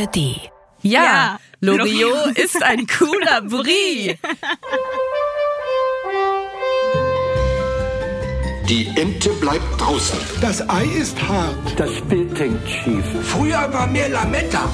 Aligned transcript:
ARD. 0.00 0.16
Ja, 0.82 1.02
Ja, 1.04 1.40
Loriot 1.60 2.26
ist 2.38 2.62
ein 2.62 2.86
cooler 2.86 3.40
Brie. 3.48 4.18
Die 8.68 8.88
Ente 8.96 9.30
bleibt 9.30 9.80
draußen. 9.80 10.18
Das 10.40 10.68
Ei 10.68 10.84
ist 11.00 11.16
hart. 11.22 11.54
Das 11.78 11.90
Bild 12.08 12.38
hängt 12.38 12.68
schief. 12.68 13.04
Früher 13.22 13.72
war 13.72 13.86
mehr 13.86 14.08
Lametta. 14.08 14.68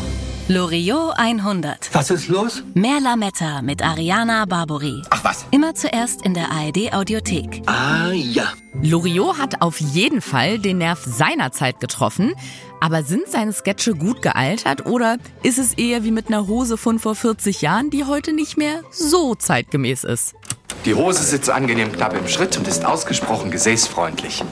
Loriot 0.48 1.14
100. 1.16 1.90
Was 1.92 2.10
ist 2.10 2.26
los? 2.26 2.64
Mehr 2.74 3.00
Lametta 3.00 3.62
mit 3.62 3.80
Ariana 3.80 4.44
Barbori. 4.44 5.00
Ach 5.10 5.22
was. 5.22 5.46
Immer 5.52 5.76
zuerst 5.76 6.22
in 6.22 6.34
der 6.34 6.50
ARD 6.50 6.92
Audiothek. 6.92 7.62
Ah 7.66 8.10
ja. 8.10 8.52
Loriot 8.82 9.38
hat 9.38 9.62
auf 9.62 9.80
jeden 9.80 10.20
Fall 10.20 10.58
den 10.58 10.78
Nerv 10.78 11.00
seiner 11.06 11.52
Zeit 11.52 11.78
getroffen. 11.78 12.34
Aber 12.80 13.04
sind 13.04 13.28
seine 13.28 13.52
Sketche 13.52 13.94
gut 13.94 14.20
gealtert 14.20 14.86
oder 14.86 15.18
ist 15.44 15.58
es 15.60 15.74
eher 15.74 16.02
wie 16.02 16.10
mit 16.10 16.26
einer 16.26 16.48
Hose 16.48 16.76
von 16.76 16.98
vor 16.98 17.14
40 17.14 17.62
Jahren, 17.62 17.90
die 17.90 18.04
heute 18.04 18.32
nicht 18.32 18.58
mehr 18.58 18.80
so 18.90 19.36
zeitgemäß 19.36 20.02
ist? 20.02 20.34
Die 20.84 20.96
Hose 20.96 21.22
sitzt 21.22 21.50
angenehm 21.50 21.92
knapp 21.92 22.14
im 22.16 22.26
Schritt 22.26 22.58
und 22.58 22.66
ist 22.66 22.84
ausgesprochen 22.84 23.52
gesäßfreundlich. 23.52 24.42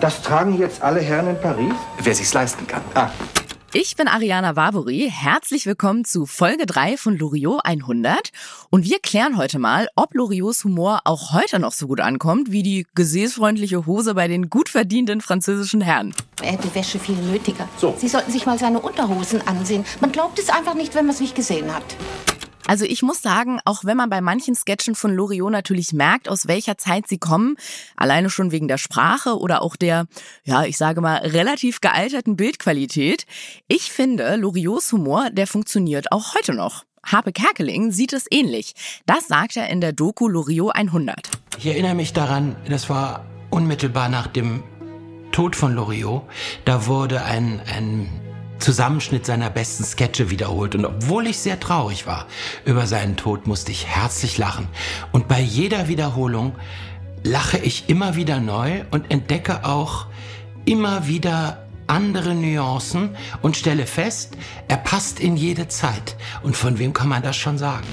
Das 0.00 0.22
tragen 0.22 0.56
jetzt 0.58 0.80
alle 0.80 1.00
Herren 1.00 1.28
in 1.28 1.40
Paris? 1.40 1.74
Wer 2.02 2.14
sich's 2.14 2.32
leisten 2.32 2.66
kann. 2.66 2.80
Ah, 2.94 3.10
Ich 3.74 3.96
bin 3.96 4.08
Ariana 4.08 4.54
Barbori. 4.54 5.12
Herzlich 5.12 5.66
willkommen 5.66 6.06
zu 6.06 6.24
Folge 6.24 6.64
3 6.64 6.96
von 6.96 7.18
Loriot 7.18 7.60
100. 7.66 8.30
Und 8.70 8.86
wir 8.86 8.98
klären 8.98 9.36
heute 9.36 9.58
mal, 9.58 9.88
ob 9.94 10.14
Loriots 10.14 10.64
Humor 10.64 11.00
auch 11.04 11.34
heute 11.34 11.58
noch 11.58 11.72
so 11.72 11.86
gut 11.86 12.00
ankommt 12.00 12.50
wie 12.50 12.62
die 12.62 12.86
gesäßfreundliche 12.94 13.84
Hose 13.84 14.14
bei 14.14 14.26
den 14.26 14.48
gut 14.48 14.70
verdienenden 14.70 15.20
französischen 15.20 15.82
Herren. 15.82 16.14
Er 16.42 16.52
hätte 16.52 16.74
Wäsche 16.74 16.98
viel 16.98 17.16
nötiger. 17.16 17.68
Sie 17.98 18.08
sollten 18.08 18.32
sich 18.32 18.46
mal 18.46 18.58
seine 18.58 18.80
Unterhosen 18.80 19.46
ansehen. 19.46 19.84
Man 20.00 20.12
glaubt 20.12 20.38
es 20.38 20.48
einfach 20.48 20.74
nicht, 20.74 20.94
wenn 20.94 21.04
man 21.04 21.14
es 21.14 21.20
nicht 21.20 21.34
gesehen 21.34 21.74
hat. 21.74 21.84
Also 22.66 22.84
ich 22.84 23.02
muss 23.02 23.22
sagen, 23.22 23.60
auch 23.64 23.84
wenn 23.84 23.96
man 23.96 24.10
bei 24.10 24.20
manchen 24.20 24.54
Sketchen 24.54 24.94
von 24.94 25.14
Loriot 25.14 25.50
natürlich 25.50 25.92
merkt, 25.92 26.28
aus 26.28 26.48
welcher 26.48 26.76
Zeit 26.76 27.08
sie 27.08 27.18
kommen, 27.18 27.56
alleine 27.96 28.30
schon 28.30 28.52
wegen 28.52 28.68
der 28.68 28.78
Sprache 28.78 29.38
oder 29.38 29.62
auch 29.62 29.76
der, 29.76 30.06
ja, 30.44 30.64
ich 30.64 30.76
sage 30.76 31.00
mal, 31.00 31.18
relativ 31.18 31.80
gealterten 31.80 32.36
Bildqualität, 32.36 33.24
ich 33.68 33.90
finde, 33.92 34.36
Loriots 34.36 34.92
Humor, 34.92 35.30
der 35.30 35.46
funktioniert 35.46 36.12
auch 36.12 36.34
heute 36.34 36.52
noch. 36.52 36.84
Harpe 37.04 37.32
Kerkeling 37.32 37.90
sieht 37.90 38.12
es 38.12 38.26
ähnlich. 38.30 38.74
Das 39.06 39.28
sagt 39.28 39.56
er 39.56 39.68
in 39.68 39.80
der 39.80 39.92
Doku 39.92 40.28
Loriot 40.28 40.74
100. 40.74 41.30
Ich 41.58 41.66
erinnere 41.66 41.94
mich 41.94 42.12
daran, 42.12 42.56
das 42.68 42.90
war 42.90 43.24
unmittelbar 43.50 44.08
nach 44.08 44.26
dem 44.26 44.62
Tod 45.32 45.56
von 45.56 45.74
Loriot. 45.74 46.22
Da 46.64 46.86
wurde 46.86 47.24
ein, 47.24 47.60
ein 47.74 48.08
Zusammenschnitt 48.58 49.26
seiner 49.26 49.50
besten 49.50 49.84
Sketche 49.84 50.30
wiederholt. 50.30 50.74
Und 50.74 50.84
obwohl 50.84 51.26
ich 51.26 51.38
sehr 51.38 51.60
traurig 51.60 52.06
war 52.06 52.26
über 52.64 52.86
seinen 52.86 53.16
Tod, 53.16 53.46
musste 53.46 53.72
ich 53.72 53.86
herzlich 53.86 54.38
lachen. 54.38 54.68
Und 55.12 55.28
bei 55.28 55.40
jeder 55.40 55.88
Wiederholung 55.88 56.54
lache 57.22 57.58
ich 57.58 57.88
immer 57.88 58.16
wieder 58.16 58.40
neu 58.40 58.82
und 58.90 59.10
entdecke 59.10 59.64
auch 59.64 60.06
immer 60.64 61.06
wieder 61.06 61.64
andere 61.86 62.34
Nuancen 62.34 63.16
und 63.42 63.56
stelle 63.56 63.86
fest, 63.86 64.36
er 64.68 64.76
passt 64.76 65.20
in 65.20 65.36
jede 65.36 65.68
Zeit. 65.68 66.16
Und 66.42 66.56
von 66.56 66.78
wem 66.78 66.92
kann 66.92 67.08
man 67.08 67.22
das 67.22 67.36
schon 67.36 67.58
sagen? 67.58 67.86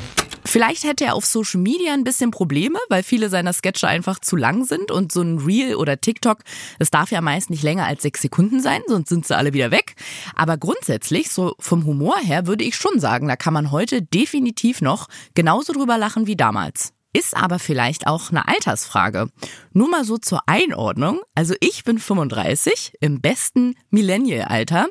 Vielleicht 0.55 0.85
hätte 0.85 1.03
er 1.03 1.15
auf 1.15 1.25
Social 1.25 1.59
Media 1.59 1.91
ein 1.91 2.05
bisschen 2.05 2.31
Probleme, 2.31 2.79
weil 2.87 3.03
viele 3.03 3.27
seiner 3.27 3.51
Sketche 3.51 3.89
einfach 3.89 4.19
zu 4.19 4.37
lang 4.37 4.63
sind 4.63 4.89
und 4.89 5.11
so 5.11 5.21
ein 5.21 5.39
Reel 5.39 5.75
oder 5.75 5.99
TikTok, 5.99 6.37
es 6.79 6.89
darf 6.89 7.11
ja 7.11 7.19
meist 7.19 7.49
nicht 7.49 7.61
länger 7.61 7.85
als 7.85 8.03
sechs 8.03 8.21
Sekunden 8.21 8.61
sein, 8.61 8.79
sonst 8.87 9.09
sind 9.09 9.27
sie 9.27 9.35
alle 9.35 9.51
wieder 9.51 9.71
weg. 9.71 9.95
Aber 10.33 10.55
grundsätzlich, 10.55 11.29
so 11.29 11.55
vom 11.59 11.85
Humor 11.85 12.15
her, 12.19 12.47
würde 12.47 12.63
ich 12.63 12.77
schon 12.77 13.01
sagen, 13.01 13.27
da 13.27 13.35
kann 13.35 13.51
man 13.51 13.71
heute 13.71 14.01
definitiv 14.01 14.79
noch 14.79 15.09
genauso 15.33 15.73
drüber 15.73 15.97
lachen 15.97 16.25
wie 16.25 16.37
damals. 16.37 16.94
Ist 17.15 17.37
aber 17.37 17.59
vielleicht 17.59 18.07
auch 18.07 18.29
eine 18.29 18.45
Altersfrage. 18.45 19.29
Nur 19.71 19.89
mal 19.89 20.03
so 20.03 20.17
zur 20.17 20.41
Einordnung. 20.47 21.21
Also 21.33 21.55
ich 21.61 21.85
bin 21.85 21.97
35, 21.97 22.97
im 22.99 23.21
besten 23.21 23.75
Millennial-Alter. 23.89 24.87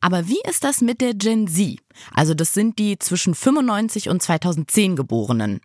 Aber 0.00 0.28
wie 0.28 0.38
ist 0.48 0.62
das 0.62 0.82
mit 0.82 1.00
der 1.00 1.14
Gen 1.14 1.48
Z? 1.48 1.80
Also 2.14 2.32
das 2.34 2.54
sind 2.54 2.78
die 2.78 2.96
zwischen 3.00 3.34
95 3.34 4.08
und 4.08 4.22
2010 4.22 4.94
Geborenen. 4.94 5.62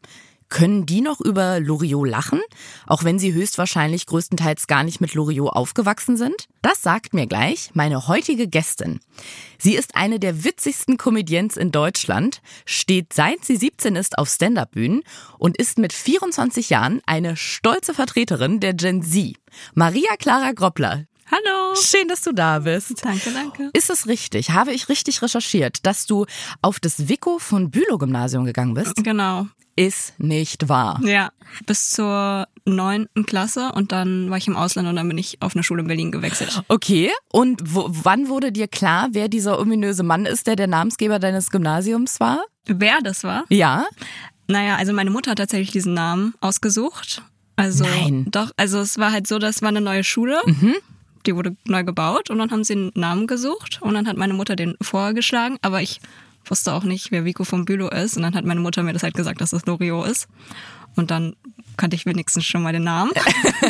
Können 0.49 0.85
die 0.87 1.01
noch 1.01 1.21
über 1.21 1.59
Loriot 1.59 2.07
lachen, 2.07 2.41
auch 2.87 3.03
wenn 3.03 3.19
sie 3.19 3.33
höchstwahrscheinlich 3.33 4.07
größtenteils 4.07 4.65
gar 4.65 4.83
nicht 4.83 4.99
mit 4.99 5.13
Loriot 5.13 5.53
aufgewachsen 5.53 6.17
sind? 6.17 6.47
Das 6.63 6.81
sagt 6.81 7.13
mir 7.13 7.27
gleich 7.27 7.69
meine 7.73 8.07
heutige 8.07 8.47
Gästin. 8.47 8.99
Sie 9.59 9.75
ist 9.75 9.95
eine 9.95 10.19
der 10.19 10.43
witzigsten 10.43 10.97
Comedians 10.97 11.55
in 11.55 11.71
Deutschland, 11.71 12.41
steht 12.65 13.13
seit 13.13 13.45
sie 13.45 13.57
17 13.57 13.95
ist 13.95 14.17
auf 14.17 14.29
Stand-up-Bühnen 14.29 15.03
und 15.37 15.57
ist 15.57 15.77
mit 15.77 15.93
24 15.93 16.69
Jahren 16.69 17.01
eine 17.05 17.37
stolze 17.37 17.93
Vertreterin 17.93 18.59
der 18.59 18.73
Gen 18.73 19.03
Z. 19.03 19.35
Maria 19.75 20.15
Clara 20.17 20.53
Groppler. 20.53 21.05
Hallo. 21.31 21.75
Schön, 21.75 22.07
dass 22.07 22.21
du 22.21 22.33
da 22.33 22.59
bist. 22.59 23.05
Danke, 23.05 23.31
danke. 23.31 23.69
Ist 23.73 23.91
es 23.91 24.07
richtig? 24.07 24.49
Habe 24.49 24.73
ich 24.73 24.89
richtig 24.89 25.21
recherchiert, 25.21 25.85
dass 25.85 26.07
du 26.07 26.25
auf 26.63 26.79
das 26.79 27.07
Vico 27.07 27.37
von 27.37 27.69
Bülow 27.69 27.99
Gymnasium 27.99 28.45
gegangen 28.45 28.73
bist? 28.73 28.95
Genau. 29.03 29.45
Ist 29.75 30.19
nicht 30.19 30.67
wahr. 30.67 30.99
Ja, 31.03 31.31
bis 31.65 31.91
zur 31.91 32.47
neunten 32.65 33.25
Klasse 33.25 33.71
und 33.73 33.91
dann 33.91 34.29
war 34.29 34.37
ich 34.37 34.47
im 34.47 34.55
Ausland 34.55 34.87
und 34.87 34.95
dann 34.95 35.07
bin 35.07 35.17
ich 35.17 35.41
auf 35.41 35.55
eine 35.55 35.63
Schule 35.63 35.81
in 35.81 35.87
Berlin 35.87 36.11
gewechselt. 36.11 36.63
Okay, 36.67 37.11
und 37.31 37.61
wo, 37.63 37.85
wann 37.89 38.27
wurde 38.27 38.51
dir 38.51 38.67
klar, 38.67 39.09
wer 39.11 39.27
dieser 39.29 39.59
ominöse 39.59 40.03
Mann 40.03 40.25
ist, 40.25 40.47
der 40.47 40.55
der 40.55 40.67
Namensgeber 40.67 41.19
deines 41.19 41.49
Gymnasiums 41.49 42.19
war? 42.19 42.43
Wer 42.65 42.99
das 43.01 43.23
war? 43.23 43.45
Ja. 43.49 43.85
Naja, 44.47 44.75
also 44.75 44.93
meine 44.93 45.09
Mutter 45.11 45.31
hat 45.31 45.37
tatsächlich 45.37 45.71
diesen 45.71 45.93
Namen 45.93 46.33
ausgesucht. 46.41 47.21
Also 47.55 47.83
Nein. 47.83 48.27
doch, 48.31 48.51
also 48.57 48.79
es 48.79 48.97
war 48.97 49.11
halt 49.11 49.27
so, 49.27 49.39
das 49.39 49.61
war 49.61 49.69
eine 49.69 49.81
neue 49.81 50.03
Schule. 50.03 50.41
Die 51.25 51.35
wurde 51.35 51.55
neu 51.65 51.83
gebaut 51.83 52.29
und 52.29 52.37
dann 52.37 52.51
haben 52.51 52.63
sie 52.63 52.73
einen 52.73 52.91
Namen 52.95 53.27
gesucht 53.27 53.79
und 53.81 53.93
dann 53.93 54.07
hat 54.07 54.15
meine 54.17 54.33
Mutter 54.33 54.55
den 54.55 54.75
vorgeschlagen, 54.81 55.57
aber 55.61 55.81
ich 55.81 55.99
wusste 56.45 56.73
auch 56.73 56.83
nicht, 56.83 57.11
wer 57.11 57.25
Vico 57.25 57.43
von 57.43 57.65
Bülow 57.65 57.89
ist 57.89 58.17
und 58.17 58.23
dann 58.23 58.35
hat 58.35 58.45
meine 58.45 58.59
Mutter 58.59 58.83
mir 58.83 58.93
das 58.93 59.03
halt 59.03 59.13
gesagt, 59.13 59.41
dass 59.41 59.51
das 59.51 59.65
Loriot 59.65 60.07
ist. 60.07 60.27
Und 60.95 61.11
dann 61.11 61.35
kannte 61.77 61.95
ich 61.95 62.05
wenigstens 62.05 62.45
schon 62.45 62.63
mal 62.63 62.73
den 62.73 62.83
Namen. 62.83 63.11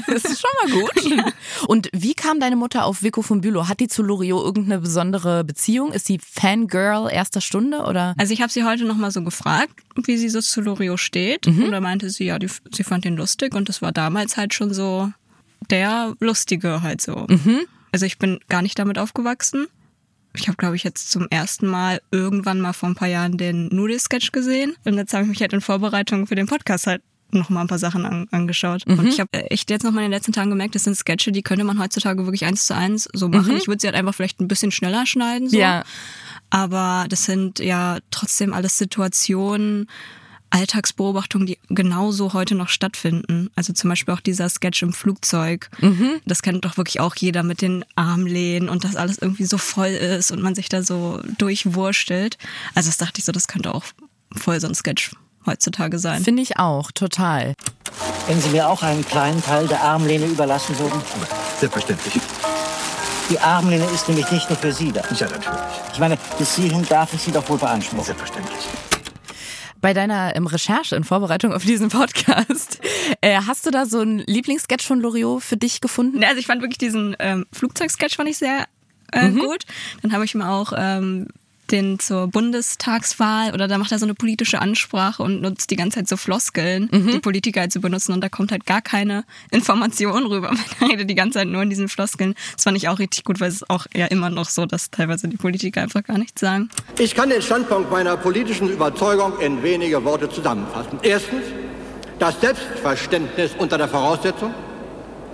Das 0.08 0.24
ist 0.26 0.42
schon 0.42 0.50
mal 0.64 0.82
gut. 0.82 1.34
Und 1.68 1.90
wie 1.94 2.16
kam 2.16 2.40
deine 2.40 2.56
Mutter 2.56 2.86
auf 2.86 3.04
Vico 3.04 3.22
von 3.22 3.42
Bülow? 3.42 3.68
Hat 3.68 3.80
die 3.80 3.88
zu 3.88 4.02
Loriot 4.02 4.44
irgendeine 4.44 4.80
besondere 4.80 5.44
Beziehung? 5.44 5.92
Ist 5.92 6.08
sie 6.08 6.20
Fangirl 6.20 7.12
erster 7.12 7.42
Stunde 7.42 7.80
oder? 7.84 8.16
Also 8.18 8.34
ich 8.34 8.42
habe 8.42 8.52
sie 8.52 8.64
heute 8.64 8.86
nochmal 8.86 9.12
so 9.12 9.24
gefragt, 9.24 9.72
wie 10.06 10.18
sie 10.18 10.30
so 10.30 10.42
zu 10.42 10.62
Loriot 10.62 11.00
steht. 11.00 11.46
Und 11.66 11.72
da 11.72 11.80
meinte 11.80 12.10
sie, 12.10 12.26
ja, 12.26 12.40
die, 12.40 12.50
sie 12.74 12.84
fand 12.84 13.06
ihn 13.06 13.18
lustig 13.18 13.54
und 13.54 13.70
das 13.70 13.82
war 13.82 13.92
damals 13.92 14.38
halt 14.38 14.54
schon 14.54 14.74
so 14.74 15.12
der 15.70 16.16
Lustige 16.20 16.82
halt 16.82 17.02
so. 17.02 17.28
Also 17.92 18.06
ich 18.06 18.18
bin 18.18 18.40
gar 18.50 18.62
nicht 18.64 18.80
damit 18.80 18.98
aufgewachsen. 18.98 19.68
Ich 20.40 20.48
habe, 20.48 20.58
glaube 20.58 20.76
ich, 20.76 20.84
jetzt 20.84 21.12
zum 21.12 21.28
ersten 21.30 21.68
Mal 21.68 22.02
irgendwann 22.12 22.62
mal 22.62 22.74
vor 22.74 22.90
ein 22.90 22.96
paar 22.96 23.08
Jahren 23.08 23.38
den 23.38 23.68
Nudel-Sketch 23.68 24.32
gesehen. 24.32 24.76
Und 24.86 24.96
jetzt 24.96 25.14
habe 25.14 25.24
ich 25.24 25.30
mich 25.30 25.42
halt 25.42 25.54
in 25.54 25.62
Vorbereitung 25.62 26.28
für 26.28 26.36
den 26.36 26.48
Podcast 26.48 26.88
halt 26.88 27.02
noch 27.32 27.50
mal 27.50 27.62
ein 27.62 27.68
paar 27.68 27.80
Sachen 27.80 28.06
an, 28.06 28.28
angeschaut. 28.32 28.88
Und 28.88 29.06
ich 29.06 29.20
habe 29.20 29.30
echt 29.52 29.70
jetzt 29.70 29.84
noch 29.84 29.92
mal 29.92 30.00
in 30.00 30.06
den 30.06 30.18
letzten 30.18 30.32
Tagen 30.32 30.50
gemerkt, 30.50 30.76
das 30.76 30.84
sind 30.84 30.96
Sketche, 30.96 31.32
die 31.32 31.44
könnte 31.44 31.64
man 31.64 31.80
heutzutage 31.80 32.26
wirklich 32.26 32.46
eins 32.46 32.66
zu 32.66 32.76
eins 32.76 33.08
so 33.14 33.30
machen. 33.30 33.56
Ich 33.56 33.68
würde 33.68 33.80
sie 33.80 33.88
halt 33.88 33.96
einfach 33.96 34.16
vielleicht 34.16 34.40
ein 34.40 34.48
bisschen 34.48 34.72
schneller 34.72 35.06
schneiden. 35.06 35.50
So. 35.50 35.58
Ja. 35.58 35.84
Aber 36.50 37.06
das 37.08 37.26
sind 37.26 37.60
ja 37.60 38.00
trotzdem 38.10 38.54
alles 38.54 38.78
Situationen, 38.78 39.88
Alltagsbeobachtungen, 40.52 41.48
die 41.48 41.60
genauso 41.70 42.34
heute 42.34 42.56
noch 42.56 42.70
stattfinden. 42.70 43.50
Also 43.56 43.74
zum 43.74 43.90
Beispiel 43.90 44.14
auch 44.14 44.20
dieser 44.20 44.50
Sketch 44.50 44.82
im 44.82 44.94
Flugzeug. 44.94 45.70
Das 46.26 46.42
kennt 46.42 46.66
doch 46.66 46.78
wirklich 46.78 47.00
auch 47.00 47.16
jeder 47.16 47.44
mit 47.44 47.62
den 47.62 47.86
Armlehnen 47.96 48.70
und 48.70 48.84
dass 48.84 48.96
alles 48.96 49.18
irgendwie 49.18 49.46
so 49.46 49.58
voll 49.58 49.90
ist 49.90 50.32
und 50.32 50.42
man 50.42 50.56
sich 50.56 50.70
da 50.70 50.84
so 50.84 51.22
durchwurstelt. 51.38 52.38
Also 52.76 52.90
das 52.90 52.98
dachte 52.98 53.20
ich 53.20 53.26
so, 53.26 53.32
das 53.32 53.48
könnte 53.48 53.74
auch 53.74 53.84
voll 54.36 54.60
so 54.60 54.68
ein 54.68 54.76
Sketch 54.76 55.12
heutzutage 55.46 56.00
sein. 56.00 56.24
Finde 56.24 56.42
ich 56.42 56.58
auch, 56.58 56.92
total. 56.92 57.54
Wenn 58.28 58.40
Sie 58.42 58.50
mir 58.50 58.68
auch 58.68 58.84
einen 58.84 59.06
kleinen 59.06 59.42
Teil 59.44 59.68
der 59.68 59.82
Armlehne 59.82 60.26
überlassen 60.26 60.78
würden? 60.78 61.02
Selbstverständlich. 61.60 62.22
Die 63.30 63.40
Armlehne 63.40 63.86
ist 63.86 64.08
nämlich 64.08 64.30
nicht 64.32 64.50
nur 64.50 64.58
für 64.58 64.72
Sie 64.72 64.92
da. 64.92 65.02
Ja, 65.16 65.28
natürlich. 65.30 65.60
Ich 65.94 66.00
meine, 66.00 66.18
bis 66.38 66.56
hierhin 66.56 66.84
darf 66.88 67.14
ich 67.14 67.22
Sie 67.22 67.32
doch 67.32 67.48
wohl 67.50 67.58
beanspruchen. 67.58 68.04
Selbstverständlich. 68.04 68.60
Bei 69.82 69.94
deiner 69.94 70.36
ähm, 70.36 70.48
Recherche 70.48 70.96
in 70.96 71.04
Vorbereitung 71.04 71.54
auf 71.54 71.64
diesen 71.64 71.90
Podcast, 71.90 72.82
äh, 73.22 73.40
hast 73.48 73.66
du 73.66 73.72
da 73.72 73.86
so 73.86 74.00
einen 74.00 74.20
Lieblingssketch 74.20 74.86
von 74.86 75.00
Loriot 75.00 75.44
für 75.44 75.58
dich 75.58 75.82
gefunden? 75.82 76.24
Also 76.24 76.38
ich 76.38 76.48
fand 76.48 76.62
wirklich 76.62 76.78
diesen 76.78 77.16
ähm, 77.20 77.46
Flugzeugsketch 77.54 78.16
fand 78.16 78.30
ich 78.30 78.38
sehr 78.38 78.66
äh, 79.12 79.30
gut. 79.30 79.66
Dann 80.02 80.12
habe 80.14 80.26
ich 80.26 80.36
mir 80.36 80.50
auch 80.50 80.74
ähm, 80.76 81.28
den 81.72 82.00
zur 82.00 82.28
Bundestagswahl 82.28 83.54
oder 83.54 83.68
da 83.68 83.78
macht 83.78 83.92
er 83.92 84.00
so 84.00 84.06
eine 84.06 84.14
politische 84.16 84.60
Ansprache 84.62 85.24
und 85.24 85.42
nutzt 85.42 85.70
die 85.72 85.76
ganze 85.76 86.00
Zeit 86.00 86.08
so 86.08 86.18
Floskeln, 86.18 86.90
Mhm. 86.92 87.12
die 87.12 87.20
Politiker 87.20 87.62
halt 87.62 87.72
zu 87.72 87.82
benutzen 87.82 88.14
und 88.14 88.22
da 88.22 88.30
kommt 88.30 88.52
halt 88.52 88.66
gar 88.66 88.82
keine 88.82 89.24
Information 89.52 90.26
rüber. 90.26 90.52
Man 90.80 90.90
redet 90.92 91.10
die 91.10 91.16
ganze 91.16 91.40
Zeit 91.40 91.48
nur 91.48 91.62
in 91.62 91.70
diesen 91.70 91.90
Floskeln. 91.90 92.36
Das 92.56 92.64
fand 92.64 92.78
ich 92.78 92.88
auch 92.90 93.00
richtig 93.00 93.24
gut, 93.24 93.40
weil 93.40 93.50
es 93.50 93.56
ist 93.56 93.70
auch 93.70 93.86
ja 93.96 94.06
immer 94.08 94.30
noch 94.30 94.50
so, 94.50 94.66
dass 94.66 94.92
teilweise 94.92 95.28
die 95.28 95.38
Politiker 95.38 95.82
einfach 95.82 96.04
gar 96.04 96.18
nichts 96.18 96.40
sagen. 96.42 96.70
Ich 96.98 97.16
kann 97.16 97.30
den 97.30 97.42
Standpunkt 97.42 97.92
meiner 97.92 98.18
politischen 98.18 98.70
Überzeugung 98.70 99.40
in 99.40 99.62
wenige 99.64 100.04
Worte 100.04 100.30
zusammenfassen. 100.30 101.00
Erstens, 101.04 101.44
das 102.20 102.40
Selbstverständnis 102.42 103.52
unter 103.58 103.78
der 103.78 103.88
Voraussetzung. 103.88 104.54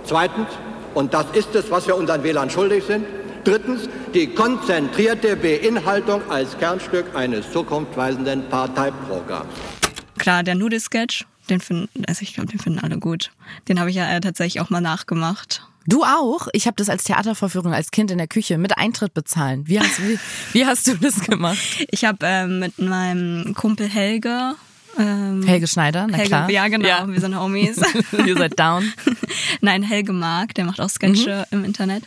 Zweitens, 0.04 0.48
und 0.94 1.12
das 1.12 1.26
ist 1.34 1.54
es, 1.54 1.70
was 1.70 1.86
wir 1.86 1.96
unseren 1.96 2.22
Wählern 2.22 2.48
schuldig 2.48 2.84
sind. 2.84 3.04
Drittens, 3.46 3.88
die 4.12 4.26
konzentrierte 4.26 5.36
Beinhaltung 5.36 6.20
als 6.28 6.58
Kernstück 6.58 7.14
eines 7.14 7.48
zukunftsweisenden 7.52 8.48
Parteiprogramms. 8.48 9.54
Klar, 10.18 10.42
der 10.42 10.56
Nudelsketch, 10.56 11.26
den 11.48 11.60
finden, 11.60 12.04
also 12.08 12.22
ich 12.22 12.34
glaube, 12.34 12.50
den 12.50 12.58
finden 12.58 12.80
alle 12.80 12.98
gut. 12.98 13.30
Den 13.68 13.78
habe 13.78 13.90
ich 13.90 13.94
ja 13.94 14.10
äh, 14.10 14.20
tatsächlich 14.20 14.60
auch 14.60 14.68
mal 14.68 14.80
nachgemacht. 14.80 15.62
Du 15.86 16.02
auch? 16.02 16.48
Ich 16.54 16.66
habe 16.66 16.74
das 16.74 16.88
als 16.88 17.04
Theatervorführung 17.04 17.72
als 17.72 17.92
Kind 17.92 18.10
in 18.10 18.18
der 18.18 18.26
Küche 18.26 18.58
mit 18.58 18.76
Eintritt 18.76 19.14
bezahlen. 19.14 19.68
Wie 19.68 19.78
hast, 19.78 20.02
wie, 20.02 20.18
wie 20.52 20.66
hast 20.66 20.88
du 20.88 20.96
das 20.96 21.20
gemacht? 21.20 21.86
Ich 21.92 22.04
habe 22.04 22.18
ähm, 22.22 22.58
mit 22.58 22.80
meinem 22.80 23.54
Kumpel 23.54 23.88
Helge. 23.88 24.56
Ähm, 24.98 25.42
Helge 25.42 25.66
Schneider, 25.66 26.06
na 26.08 26.16
Helge, 26.16 26.28
klar. 26.28 26.50
Ja, 26.50 26.68
genau, 26.68 26.86
Ja. 26.88 27.06
wir 27.08 27.20
sind 27.20 27.38
Homies. 27.38 27.80
Ihr 28.26 28.36
seid 28.36 28.58
down. 28.58 28.92
Nein, 29.60 29.82
Helge 29.82 30.12
Mark, 30.12 30.54
der 30.54 30.64
macht 30.64 30.80
auch 30.80 30.88
Sketche 30.90 31.46
im 31.50 31.64
Internet. 31.64 32.04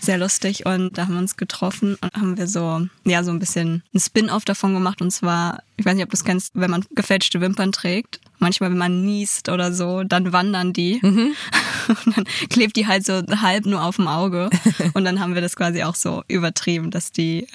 Sehr 0.00 0.18
lustig. 0.18 0.66
Und 0.66 0.96
da 0.98 1.02
haben 1.02 1.14
wir 1.14 1.20
uns 1.20 1.36
getroffen 1.36 1.96
und 2.00 2.12
haben 2.14 2.36
wir 2.36 2.46
so, 2.46 2.86
ja, 3.04 3.24
so 3.24 3.30
ein 3.30 3.38
bisschen 3.38 3.82
ein 3.94 4.00
Spin-off 4.00 4.44
davon 4.44 4.74
gemacht. 4.74 5.00
Und 5.00 5.10
zwar, 5.10 5.62
ich 5.76 5.84
weiß 5.84 5.94
nicht, 5.94 6.04
ob 6.04 6.10
du 6.10 6.16
es 6.16 6.24
kennst, 6.24 6.52
wenn 6.54 6.70
man 6.70 6.84
gefälschte 6.94 7.40
Wimpern 7.40 7.72
trägt. 7.72 8.20
Manchmal, 8.38 8.70
wenn 8.70 8.78
man 8.78 9.02
niest 9.04 9.48
oder 9.48 9.72
so, 9.72 10.02
dann 10.04 10.32
wandern 10.32 10.72
die. 10.72 11.00
Und 11.02 12.16
dann 12.16 12.24
klebt 12.50 12.76
die 12.76 12.86
halt 12.86 13.06
so 13.06 13.22
halb 13.40 13.64
nur 13.64 13.82
auf 13.82 13.96
dem 13.96 14.08
Auge. 14.08 14.50
Und 14.94 15.04
dann 15.04 15.20
haben 15.20 15.34
wir 15.34 15.40
das 15.42 15.56
quasi 15.56 15.82
auch 15.84 15.94
so 15.94 16.22
übertrieben, 16.28 16.90
dass 16.90 17.12
die 17.12 17.46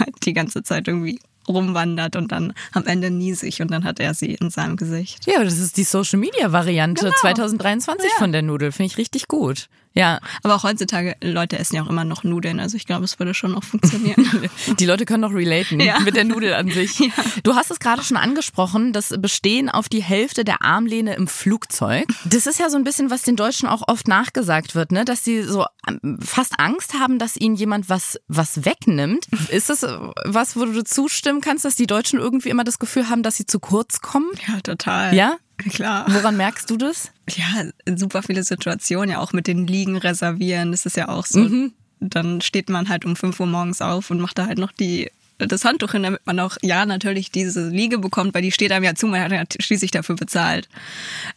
halt 0.00 0.14
die 0.24 0.32
ganze 0.32 0.62
Zeit 0.62 0.88
irgendwie 0.88 1.20
rumwandert 1.48 2.16
und 2.16 2.32
dann 2.32 2.52
am 2.72 2.86
Ende 2.86 3.10
niesig 3.10 3.60
und 3.62 3.70
dann 3.70 3.84
hat 3.84 4.00
er 4.00 4.14
sie 4.14 4.34
in 4.34 4.50
seinem 4.50 4.76
Gesicht. 4.76 5.26
Ja, 5.26 5.42
das 5.42 5.58
ist 5.58 5.76
die 5.76 5.84
Social 5.84 6.18
Media 6.18 6.52
Variante 6.52 7.04
Genau. 7.04 7.14
2023 7.20 8.10
von 8.18 8.32
der 8.32 8.42
Nudel. 8.42 8.72
Finde 8.72 8.90
ich 8.92 8.98
richtig 8.98 9.28
gut. 9.28 9.68
Ja. 9.96 10.20
Aber 10.42 10.54
auch 10.54 10.62
heutzutage, 10.62 11.16
Leute 11.22 11.58
essen 11.58 11.76
ja 11.76 11.82
auch 11.82 11.88
immer 11.88 12.04
noch 12.04 12.22
Nudeln, 12.22 12.60
also 12.60 12.76
ich 12.76 12.84
glaube, 12.86 13.04
es 13.04 13.18
würde 13.18 13.32
schon 13.34 13.52
noch 13.52 13.64
funktionieren. 13.64 14.48
Die 14.78 14.84
Leute 14.86 15.06
können 15.06 15.22
doch 15.22 15.32
relaten 15.32 15.80
Ja. 15.80 15.98
mit 16.00 16.14
der 16.16 16.24
Nudel 16.24 16.52
an 16.54 16.70
sich. 16.70 17.10
Du 17.42 17.54
hast 17.54 17.70
es 17.70 17.78
gerade 17.80 18.02
schon 18.04 18.16
angesprochen, 18.18 18.92
das 18.92 19.14
Bestehen 19.18 19.68
auf 19.70 19.88
die 19.88 20.02
Hälfte 20.02 20.44
der 20.44 20.62
Armlehne 20.62 21.14
im 21.14 21.26
Flugzeug. 21.26 22.04
Das 22.26 22.46
ist 22.46 22.58
ja 22.60 22.68
so 22.68 22.76
ein 22.76 22.84
bisschen, 22.84 23.10
was 23.10 23.22
den 23.22 23.36
Deutschen 23.36 23.68
auch 23.68 23.88
oft 23.88 24.06
nachgesagt 24.06 24.74
wird, 24.74 24.92
ne? 24.92 25.04
dass 25.06 25.24
sie 25.24 25.42
so 25.42 25.64
ähm, 25.88 26.18
fast 26.22 26.60
Angst 26.60 26.94
haben, 26.98 27.18
dass 27.18 27.36
ihnen 27.36 27.56
jemand 27.56 27.88
was, 27.88 28.18
was 28.28 28.64
wegnimmt. 28.66 29.26
Ist 29.48 29.70
das 29.70 29.86
was, 30.24 30.56
wo 30.56 30.66
du 30.66 30.84
zustimmen 30.84 31.40
kannst, 31.40 31.64
dass 31.64 31.74
die 31.74 31.86
Deutschen 31.86 32.18
irgendwie 32.18 32.50
immer 32.50 32.64
das 32.64 32.78
Gefühl 32.78 33.08
haben, 33.08 33.22
dass 33.22 33.36
sie 33.36 33.46
zu 33.46 33.60
kurz 33.60 34.00
kommen? 34.02 34.28
Ja, 34.46 34.60
total. 34.60 35.14
Ja? 35.14 35.36
Klar. 35.70 36.06
Woran 36.08 36.36
merkst 36.36 36.68
du 36.70 36.76
das? 36.76 37.10
Ja, 37.30 37.64
super 37.96 38.22
viele 38.22 38.42
Situationen, 38.42 39.10
ja 39.10 39.18
auch 39.18 39.32
mit 39.32 39.46
den 39.46 39.66
Liegen 39.66 39.96
reservieren, 39.96 40.70
das 40.70 40.86
ist 40.86 40.96
ja 40.96 41.08
auch 41.08 41.26
so. 41.26 41.40
Mhm. 41.40 41.72
Dann 42.00 42.40
steht 42.40 42.68
man 42.68 42.88
halt 42.88 43.04
um 43.04 43.16
5 43.16 43.40
Uhr 43.40 43.46
morgens 43.46 43.80
auf 43.80 44.10
und 44.10 44.20
macht 44.20 44.38
da 44.38 44.46
halt 44.46 44.58
noch 44.58 44.72
die 44.72 45.10
das 45.38 45.64
Handtuch 45.64 45.92
hin, 45.92 46.02
damit 46.02 46.26
man 46.26 46.40
auch, 46.40 46.56
ja, 46.62 46.86
natürlich 46.86 47.30
diese 47.30 47.68
Liege 47.68 47.98
bekommt, 47.98 48.34
weil 48.34 48.42
die 48.42 48.52
steht 48.52 48.72
einem 48.72 48.84
ja 48.84 48.94
zu, 48.94 49.06
man 49.06 49.20
hat 49.20 49.32
ja 49.32 49.44
schließlich 49.60 49.90
dafür 49.90 50.16
bezahlt. 50.16 50.68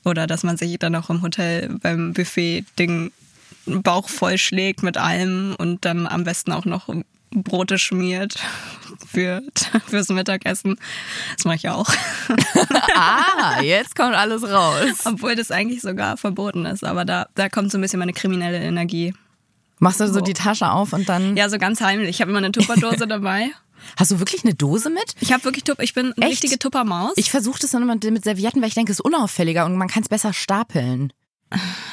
Oder 0.06 0.26
dass 0.26 0.44
man 0.44 0.58
sich 0.58 0.80
dann 0.80 0.96
auch 0.96 1.10
im 1.10 1.22
Hotel 1.22 1.70
beim 1.82 2.14
Buffet-Ding 2.14 3.12
Bauch 3.66 4.10
vollschlägt 4.10 4.84
mit 4.84 4.98
allem 4.98 5.56
und 5.58 5.86
dann 5.86 6.08
am 6.08 6.24
besten 6.24 6.52
auch 6.52 6.66
noch 6.66 6.90
Brote 7.32 7.78
schmiert 7.78 8.36
für, 9.08 9.42
fürs 9.88 10.10
Mittagessen. 10.10 10.80
Das 11.36 11.46
mache 11.46 11.56
ich 11.56 11.70
auch. 11.70 11.90
ah, 12.96 13.62
jetzt 13.62 13.96
kommt 13.96 14.16
alles 14.16 14.44
raus. 14.44 15.06
Obwohl 15.06 15.36
das 15.36 15.52
eigentlich 15.52 15.82
sogar 15.82 16.18
verboten 16.18 16.66
ist, 16.66 16.84
aber 16.84 17.06
da, 17.06 17.28
da 17.36 17.50
kommt 17.50 17.72
so 17.72 17.78
ein 17.78 17.82
bisschen 17.82 18.00
meine 18.00 18.14
kriminelle 18.14 18.60
Energie. 18.60 19.14
Machst 19.80 20.00
du 20.02 20.08
so 20.08 20.20
die 20.20 20.34
Tasche 20.34 20.70
auf 20.72 20.92
und 20.94 21.08
dann. 21.08 21.38
Ja, 21.38 21.48
so 21.50 21.58
ganz 21.58 21.80
heimlich. 21.80 22.10
Ich 22.10 22.22
habe 22.22 22.32
immer 22.32 22.40
eine 22.40 22.52
Tupperdose 22.52 23.08
dabei. 23.08 23.50
Hast 23.98 24.12
du 24.12 24.20
wirklich 24.20 24.44
eine 24.44 24.54
Dose 24.54 24.90
mit? 24.90 25.16
Ich 25.22 25.32
habe 25.32 25.44
wirklich 25.46 25.64
Tupp, 25.64 25.82
ich 25.82 25.94
bin 25.94 26.14
eine 26.14 26.26
Echt? 26.26 26.44
richtige 26.44 26.60
Tuppermaus. 26.60 27.14
Ich 27.16 27.32
versuche 27.32 27.60
das 27.60 27.72
dann 27.72 27.82
immer 27.82 27.96
mit 27.96 28.24
Servietten, 28.24 28.62
weil 28.62 28.68
ich 28.68 28.76
denke, 28.76 28.92
es 28.92 29.00
ist 29.00 29.06
unauffälliger 29.06 29.66
und 29.66 29.78
man 29.78 29.88
kann 29.88 30.04
es 30.04 30.10
besser 30.10 30.34
stapeln. 30.34 31.14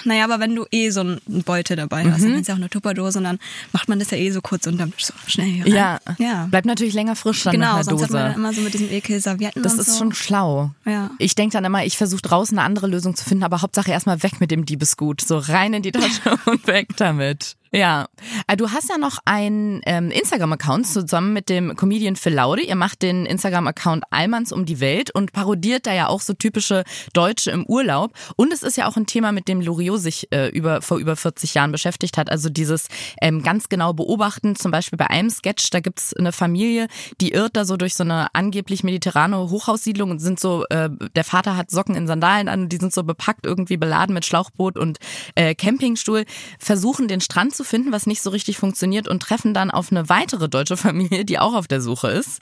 Naja, 0.05 0.25
aber 0.25 0.39
wenn 0.39 0.55
du 0.55 0.67
eh 0.71 0.91
so 0.91 1.01
einen 1.01 1.21
Beutel 1.45 1.77
dabei 1.77 2.05
hast, 2.11 2.21
Mhm. 2.23 2.31
dann 2.33 2.41
ist 2.41 2.49
ja 2.49 2.55
auch 2.55 2.59
eine 2.59 2.69
Tupperdose 2.69 3.19
und 3.19 3.25
dann 3.25 3.39
macht 3.73 3.89
man 3.89 3.99
das 3.99 4.11
ja 4.11 4.19
eh 4.19 4.31
so 4.31 4.41
kurz 4.43 4.67
und 4.67 4.79
dann 4.79 4.93
so 4.99 5.15
schnell 5.27 5.47
hier 5.47 5.65
rein. 5.65 5.73
Ja. 5.73 5.99
ja. 6.19 6.47
Bleibt 6.51 6.67
natürlich 6.67 6.93
länger 6.95 7.17
frisch 7.17 7.43
dann 7.45 7.53
Genau, 7.55 7.67
nach 7.67 7.75
einer 7.77 7.85
sonst 7.85 8.03
hat 8.03 8.11
man 8.11 8.21
Dose. 8.23 8.33
dann 8.33 8.41
immer 8.41 8.53
so 8.53 8.61
mit 8.61 8.75
diesem 8.75 8.91
Ekel 8.91 9.19
Servietten 9.21 9.63
Das 9.63 9.75
ist 9.75 9.93
so. 9.93 9.99
schon 9.99 10.13
schlau. 10.15 10.71
Ja. 10.85 11.11
Ich 11.19 11.35
denke 11.35 11.55
dann 11.55 11.65
immer, 11.65 11.85
ich 11.85 11.97
versuche 11.97 12.23
draußen 12.23 12.59
eine 12.59 12.67
andere 12.67 12.87
Lösung 12.87 13.17
zu 13.17 13.25
finden, 13.25 13.45
aber 13.45 13.63
Hauptsache 13.63 13.91
erstmal 13.91 14.23
weg 14.23 14.41
mit 14.41 14.51
dem 14.51 14.67
Diebesgut. 14.67 15.23
So 15.23 15.39
rein 15.39 15.73
in 15.75 15.83
die 15.83 15.93
Tasche 15.93 16.39
und 16.47 16.67
weg 16.67 16.89
damit. 16.97 17.57
Ja. 17.77 18.09
Äh, 18.47 18.57
Du 18.57 18.71
hast 18.71 18.89
ja 18.89 18.97
noch 18.97 19.19
einen 19.27 19.83
ähm, 19.85 20.11
Instagram-Account 20.11 20.87
zusammen 20.87 21.35
mit 21.35 21.51
dem 21.51 21.77
Comedian 21.77 22.17
Phil 22.17 22.33
Laude. 22.33 22.63
Ihr 22.63 22.75
macht 22.75 23.03
den 23.03 23.27
Instagram-Account 23.27 24.05
Allmanns 24.11 24.51
um 24.51 24.65
die 24.65 24.81
Welt 24.81 25.11
und 25.11 25.33
parodiert 25.33 25.87
da 25.87 25.93
ja 25.93 26.09
auch 26.09 26.23
so 26.23 26.33
typische 26.33 26.85
Deutsche 27.13 27.51
im 27.51 27.67
Urlaub. 27.67 28.13
Und 28.37 28.51
es 28.55 28.63
ist 28.63 28.79
ja 28.79 28.89
auch 28.89 28.97
ein 28.97 29.05
Thema, 29.05 29.31
mit 29.31 29.47
dem 29.47 29.61
Loriot 29.61 30.01
sich 30.01 30.33
äh, 30.33 30.49
über, 30.49 30.81
vor 30.81 30.97
über 30.97 31.17
40 31.17 31.53
Jahren 31.53 31.71
beschäftigt 31.71 32.17
hat. 32.17 32.31
Also 32.31 32.49
dieses 32.49 32.89
ähm, 33.21 33.43
ganz 33.43 33.69
genau 33.69 33.93
beobachten. 33.93 34.57
Zum 34.57 34.71
Beispiel 34.71 34.97
bei 34.97 35.11
einem 35.11 35.29
Sketch, 35.29 35.69
da 35.69 35.81
gibt's 35.81 36.15
eine 36.15 36.33
Familie, 36.33 36.89
die 37.21 37.33
irrt 37.33 37.57
da 37.59 37.67
so 37.67 37.77
durch 37.77 37.95
so 37.95 38.05
eine 38.05 38.35
angeblich 38.35 38.85
mediterrane 38.85 39.37
Hochhaussiedlung 39.51 40.11
und 40.11 40.19
sind 40.21 40.41
so, 40.41 40.65
äh, 40.71 40.89
der 41.15 41.25
Vater 41.25 41.59
hat 41.59 41.71
Socken 41.71 41.95
in 41.95 42.07
Sandalen 42.07 42.49
an, 42.49 42.71
die 42.71 42.79
sind 42.79 42.95
so 42.95 43.05
bepackt, 43.05 43.45
irgendwie 43.45 43.77
beladen 43.77 44.15
mit 44.15 44.25
Schlauchboot 44.25 44.79
und 44.79 44.99
äh, 45.35 45.55
Campingstuhl, 45.55 46.25
versuchen 46.59 47.07
den 47.07 47.21
Strand 47.21 47.55
zu 47.55 47.66
finden, 47.67 47.93
was 47.93 48.07
nicht 48.07 48.23
so 48.23 48.31
richtig 48.31 48.59
funktioniert 48.59 49.09
und 49.09 49.23
treffen 49.23 49.55
dann 49.55 49.71
auf 49.71 49.91
eine 49.91 50.09
weitere 50.09 50.49
deutsche 50.49 50.77
Familie, 50.77 51.25
die 51.25 51.39
auch 51.39 51.55
auf 51.55 51.67
der 51.67 51.81
Suche 51.81 52.09
ist. 52.09 52.41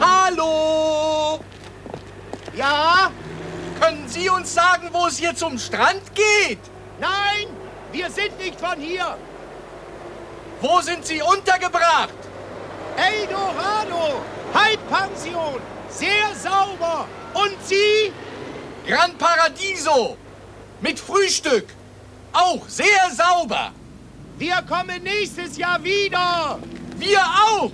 Hallo! 0.00 1.40
Ja? 2.56 3.10
Können 3.80 4.06
Sie 4.08 4.28
uns 4.28 4.52
sagen, 4.52 4.88
wo 4.92 5.06
es 5.06 5.18
hier 5.18 5.34
zum 5.34 5.58
Strand 5.58 6.02
geht? 6.14 6.58
Nein, 7.00 7.46
wir 7.92 8.10
sind 8.10 8.38
nicht 8.38 8.60
von 8.60 8.78
hier. 8.78 9.16
Wo 10.60 10.80
sind 10.82 11.06
Sie 11.06 11.22
untergebracht? 11.22 12.12
Eldorado, 12.96 14.20
Halbpension, 14.52 15.60
sehr 15.88 16.34
sauber. 16.36 17.06
Und 17.32 17.56
Sie? 17.64 18.12
Gran 18.86 19.16
Paradiso, 19.16 20.16
mit 20.80 20.98
Frühstück, 21.00 21.66
auch 22.32 22.68
sehr 22.68 23.10
sauber. 23.14 23.72
Wir 24.40 24.62
kommen 24.66 25.02
nächstes 25.04 25.58
Jahr 25.58 25.84
wieder. 25.84 26.58
Wir 26.96 27.20
auch. 27.20 27.70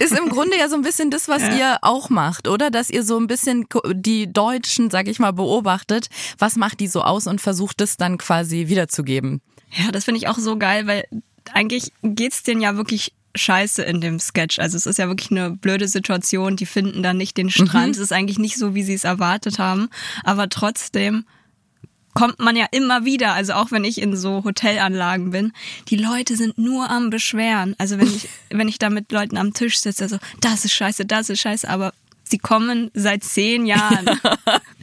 Ist 0.00 0.18
im 0.18 0.30
Grunde 0.30 0.58
ja 0.58 0.70
so 0.70 0.76
ein 0.76 0.82
bisschen 0.82 1.10
das, 1.10 1.28
was 1.28 1.42
ihr 1.42 1.76
auch 1.82 2.08
macht, 2.08 2.48
oder? 2.48 2.70
Dass 2.70 2.88
ihr 2.88 3.04
so 3.04 3.18
ein 3.18 3.26
bisschen 3.26 3.66
die 3.92 4.32
Deutschen, 4.32 4.88
sag 4.88 5.08
ich 5.08 5.18
mal, 5.18 5.34
beobachtet. 5.34 6.08
Was 6.38 6.56
macht 6.56 6.80
die 6.80 6.86
so 6.86 7.02
aus 7.02 7.26
und 7.26 7.38
versucht 7.42 7.82
es 7.82 7.98
dann 7.98 8.16
quasi 8.16 8.68
wiederzugeben? 8.68 9.42
Ja, 9.72 9.92
das 9.92 10.06
finde 10.06 10.16
ich 10.16 10.28
auch 10.28 10.38
so 10.38 10.56
geil, 10.56 10.86
weil 10.86 11.04
eigentlich 11.52 11.92
geht's 12.02 12.42
denen 12.42 12.62
ja 12.62 12.78
wirklich 12.78 13.12
scheiße 13.34 13.82
in 13.82 14.00
dem 14.00 14.20
Sketch. 14.20 14.58
Also 14.58 14.78
es 14.78 14.86
ist 14.86 14.98
ja 14.98 15.06
wirklich 15.08 15.32
eine 15.32 15.50
blöde 15.50 15.86
Situation. 15.86 16.56
Die 16.56 16.64
finden 16.64 17.02
dann 17.02 17.18
nicht 17.18 17.36
den 17.36 17.50
Strand. 17.50 17.88
Mhm. 17.88 17.92
Es 17.92 17.98
ist 17.98 18.14
eigentlich 18.14 18.38
nicht 18.38 18.56
so, 18.56 18.74
wie 18.74 18.84
sie 18.84 18.94
es 18.94 19.04
erwartet 19.04 19.58
haben. 19.58 19.90
Aber 20.24 20.48
trotzdem 20.48 21.26
kommt 22.14 22.40
man 22.40 22.56
ja 22.56 22.66
immer 22.70 23.04
wieder, 23.04 23.34
also 23.34 23.52
auch 23.54 23.70
wenn 23.70 23.84
ich 23.84 24.00
in 24.00 24.16
so 24.16 24.44
Hotelanlagen 24.44 25.30
bin, 25.30 25.52
die 25.88 25.96
Leute 25.96 26.36
sind 26.36 26.58
nur 26.58 26.90
am 26.90 27.10
Beschweren. 27.10 27.74
Also 27.78 27.98
wenn 27.98 28.08
ich, 28.08 28.28
wenn 28.50 28.68
ich 28.68 28.78
da 28.78 28.90
mit 28.90 29.12
Leuten 29.12 29.36
am 29.36 29.54
Tisch 29.54 29.78
sitze, 29.78 30.08
so, 30.08 30.18
das 30.40 30.64
ist 30.64 30.72
scheiße, 30.72 31.06
das 31.06 31.30
ist 31.30 31.40
scheiße, 31.40 31.68
aber 31.68 31.92
sie 32.24 32.38
kommen 32.38 32.90
seit 32.94 33.24
zehn 33.24 33.66
Jahren 33.66 34.06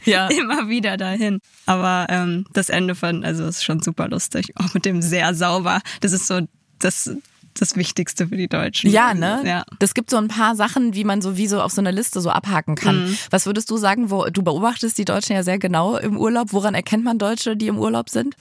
Ja. 0.08 0.28
immer 0.40 0.68
wieder 0.68 0.96
dahin. 0.96 1.40
Aber 1.66 2.06
ähm, 2.08 2.46
das 2.52 2.68
Ende 2.68 2.94
von, 2.94 3.24
also 3.24 3.46
ist 3.46 3.64
schon 3.64 3.80
super 3.82 4.08
lustig. 4.08 4.52
Auch 4.56 4.74
mit 4.74 4.84
dem 4.84 5.02
sehr 5.02 5.34
sauber. 5.34 5.80
Das 6.00 6.12
ist 6.12 6.26
so 6.26 6.40
das, 6.78 7.10
das 7.60 7.76
Wichtigste 7.76 8.28
für 8.28 8.36
die 8.36 8.48
Deutschen. 8.48 8.90
Ja, 8.90 9.14
ne? 9.14 9.42
Ja. 9.44 9.64
Das 9.78 9.94
gibt 9.94 10.10
so 10.10 10.16
ein 10.16 10.28
paar 10.28 10.56
Sachen, 10.56 10.94
wie 10.94 11.04
man 11.04 11.22
so 11.22 11.36
wie 11.36 11.46
so 11.46 11.60
auf 11.60 11.72
so 11.72 11.80
einer 11.80 11.92
Liste 11.92 12.20
so 12.20 12.30
abhaken 12.30 12.74
kann. 12.74 13.08
Mhm. 13.08 13.18
Was 13.30 13.46
würdest 13.46 13.70
du 13.70 13.76
sagen, 13.76 14.10
wo 14.10 14.24
du 14.26 14.42
beobachtest 14.42 14.96
die 14.98 15.04
Deutschen 15.04 15.34
ja 15.34 15.42
sehr 15.42 15.58
genau 15.58 15.96
im 15.96 16.16
Urlaub? 16.16 16.52
Woran 16.52 16.74
erkennt 16.74 17.04
man 17.04 17.18
Deutsche, 17.18 17.56
die 17.56 17.66
im 17.66 17.78
Urlaub 17.78 18.08
sind? 18.10 18.34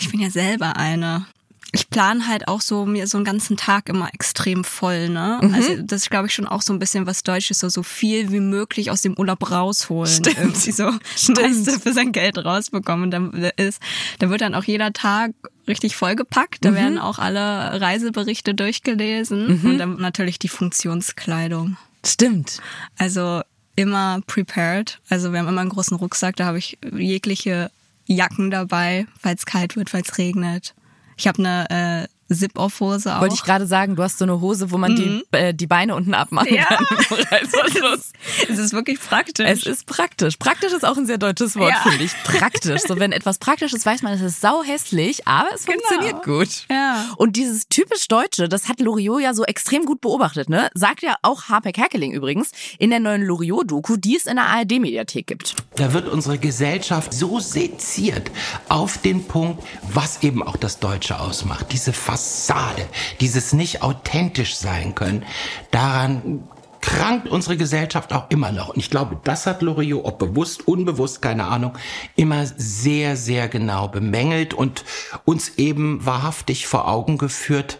Ich 0.00 0.10
bin 0.10 0.20
ja 0.20 0.30
selber 0.30 0.76
eine. 0.76 1.26
Ich 1.74 1.88
plane 1.88 2.26
halt 2.28 2.48
auch 2.48 2.60
so 2.60 2.84
mir 2.84 3.06
so 3.06 3.16
einen 3.16 3.24
ganzen 3.24 3.56
Tag 3.56 3.88
immer 3.88 4.12
extrem 4.12 4.62
voll, 4.62 5.08
ne? 5.08 5.40
Mhm. 5.42 5.54
Also 5.54 5.76
das 5.82 6.02
ist, 6.02 6.10
glaube 6.10 6.26
ich, 6.26 6.34
schon 6.34 6.46
auch 6.46 6.60
so 6.60 6.72
ein 6.72 6.78
bisschen 6.78 7.06
was 7.06 7.22
Deutsches, 7.22 7.60
so, 7.60 7.68
so 7.70 7.82
viel 7.82 8.30
wie 8.30 8.40
möglich 8.40 8.90
aus 8.90 9.00
dem 9.00 9.16
Urlaub 9.18 9.50
rausholen. 9.50 10.12
Stimmt. 10.12 10.36
Irgendwie 10.38 10.70
so 10.72 10.90
meiste 11.32 11.80
für 11.80 11.94
sein 11.94 12.12
Geld 12.12 12.36
rausbekommen. 12.36 13.04
Und 13.04 13.10
dann 13.10 13.32
ist, 13.56 13.80
da 14.18 14.28
wird 14.28 14.42
dann 14.42 14.54
auch 14.54 14.64
jeder 14.64 14.92
Tag 14.92 15.32
richtig 15.66 15.96
vollgepackt. 15.96 16.64
Da 16.64 16.72
Mhm. 16.72 16.74
werden 16.74 16.98
auch 16.98 17.18
alle 17.18 17.80
Reiseberichte 17.80 18.54
durchgelesen 18.54 19.62
Mhm. 19.62 19.70
und 19.70 19.78
dann 19.78 19.96
natürlich 19.96 20.38
die 20.38 20.48
Funktionskleidung. 20.48 21.76
Stimmt. 22.04 22.58
Also 22.98 23.40
immer 23.76 24.20
prepared. 24.26 25.00
Also 25.08 25.32
wir 25.32 25.38
haben 25.38 25.48
immer 25.48 25.62
einen 25.62 25.70
großen 25.70 25.96
Rucksack, 25.96 26.36
da 26.36 26.44
habe 26.44 26.58
ich 26.58 26.76
jegliche 26.94 27.70
Jacken 28.06 28.50
dabei, 28.50 29.06
falls 29.18 29.40
es 29.40 29.46
kalt 29.46 29.76
wird, 29.76 29.88
falls 29.88 30.10
es 30.10 30.18
regnet. 30.18 30.74
Ich 31.16 31.26
habe 31.26 31.38
eine 31.38 32.08
äh, 32.08 32.08
Zip-Off-Hose 32.34 33.16
auch. 33.16 33.20
Wollte 33.20 33.34
ich 33.34 33.42
gerade 33.44 33.66
sagen, 33.66 33.96
du 33.96 34.02
hast 34.02 34.18
so 34.18 34.24
eine 34.24 34.40
Hose, 34.40 34.70
wo 34.70 34.78
man 34.78 34.96
die, 34.96 35.22
äh, 35.32 35.52
die 35.54 35.66
Beine 35.66 35.94
unten 35.94 36.14
abmachen 36.14 36.54
Ja. 36.54 36.64
kann. 36.64 36.86
es 38.48 38.58
ist 38.58 38.72
wirklich 38.72 39.00
praktisch. 39.00 39.46
Es 39.48 39.66
ist 39.66 39.86
praktisch. 39.86 40.36
Praktisch 40.36 40.72
ist 40.72 40.84
auch 40.84 40.96
ein 40.96 41.06
sehr 41.06 41.18
deutsches 41.18 41.56
Wort, 41.56 41.70
Ja. 41.72 41.80
finde 41.90 42.04
ich. 42.04 42.12
Praktisch. 42.24 42.82
So, 42.86 42.98
wenn 42.98 43.12
etwas 43.12 43.38
praktisch 43.38 43.72
ist, 43.72 43.84
weiß 43.86 44.02
man, 44.02 44.12
es 44.14 44.20
ist 44.20 44.40
sau 44.40 44.62
hässlich, 44.62 45.26
aber 45.26 45.48
es 45.54 45.64
funktioniert 45.64 46.22
gut. 46.24 46.64
Genau. 46.68 46.80
Ja. 46.80 47.06
Und 47.16 47.36
dieses 47.36 47.68
typisch 47.68 48.08
Deutsche, 48.08 48.48
das 48.48 48.68
hat 48.68 48.80
Loriot 48.80 49.20
ja 49.20 49.34
so 49.34 49.44
extrem 49.44 49.84
gut 49.84 50.00
beobachtet, 50.00 50.48
ne? 50.48 50.70
Sagt 50.74 51.02
ja 51.02 51.16
auch 51.22 51.44
Harper 51.48 51.72
Kerkeling 51.72 52.12
übrigens 52.12 52.50
in 52.78 52.90
der 52.90 53.00
neuen 53.00 53.22
Loriot-Doku, 53.22 53.96
die 53.96 54.16
es 54.16 54.26
in 54.26 54.36
der 54.36 54.46
ARD-Mediathek 54.46 55.26
gibt. 55.26 55.56
Da 55.76 55.92
wird 55.92 56.08
unsere 56.08 56.38
Gesellschaft 56.38 57.12
so 57.14 57.40
seziert 57.40 58.30
auf 58.68 58.98
den 58.98 59.24
Punkt, 59.24 59.62
was 59.92 60.22
eben 60.22 60.42
auch 60.42 60.56
das 60.56 60.78
Deutsche 60.78 61.18
ausmacht. 61.18 61.66
Diese 61.72 61.92
Fassade, 62.22 62.86
dieses 63.20 63.52
nicht 63.52 63.82
authentisch 63.82 64.54
sein 64.54 64.94
können. 64.94 65.24
Daran 65.72 66.44
krankt 66.80 67.28
unsere 67.28 67.56
Gesellschaft 67.56 68.12
auch 68.12 68.30
immer 68.30 68.52
noch. 68.52 68.70
Und 68.70 68.78
ich 68.78 68.90
glaube, 68.90 69.18
das 69.24 69.46
hat 69.46 69.60
Loriot, 69.60 70.04
ob 70.04 70.18
bewusst, 70.20 70.66
unbewusst, 70.68 71.20
keine 71.20 71.46
Ahnung, 71.46 71.76
immer 72.14 72.46
sehr, 72.46 73.16
sehr 73.16 73.48
genau 73.48 73.88
bemängelt 73.88 74.54
und 74.54 74.84
uns 75.24 75.56
eben 75.56 76.04
wahrhaftig 76.06 76.68
vor 76.68 76.88
Augen 76.88 77.18
geführt, 77.18 77.78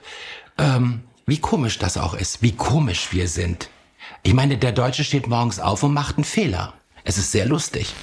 ähm, 0.58 1.02
wie 1.26 1.38
komisch 1.38 1.78
das 1.78 1.96
auch 1.96 2.14
ist, 2.14 2.42
wie 2.42 2.52
komisch 2.52 3.12
wir 3.12 3.28
sind. 3.28 3.70
Ich 4.24 4.34
meine, 4.34 4.58
der 4.58 4.72
Deutsche 4.72 5.04
steht 5.04 5.28
morgens 5.28 5.60
auf 5.60 5.84
und 5.84 5.94
macht 5.94 6.16
einen 6.16 6.24
Fehler. 6.24 6.74
Es 7.04 7.16
ist 7.16 7.30
sehr 7.32 7.46
lustig. 7.46 7.94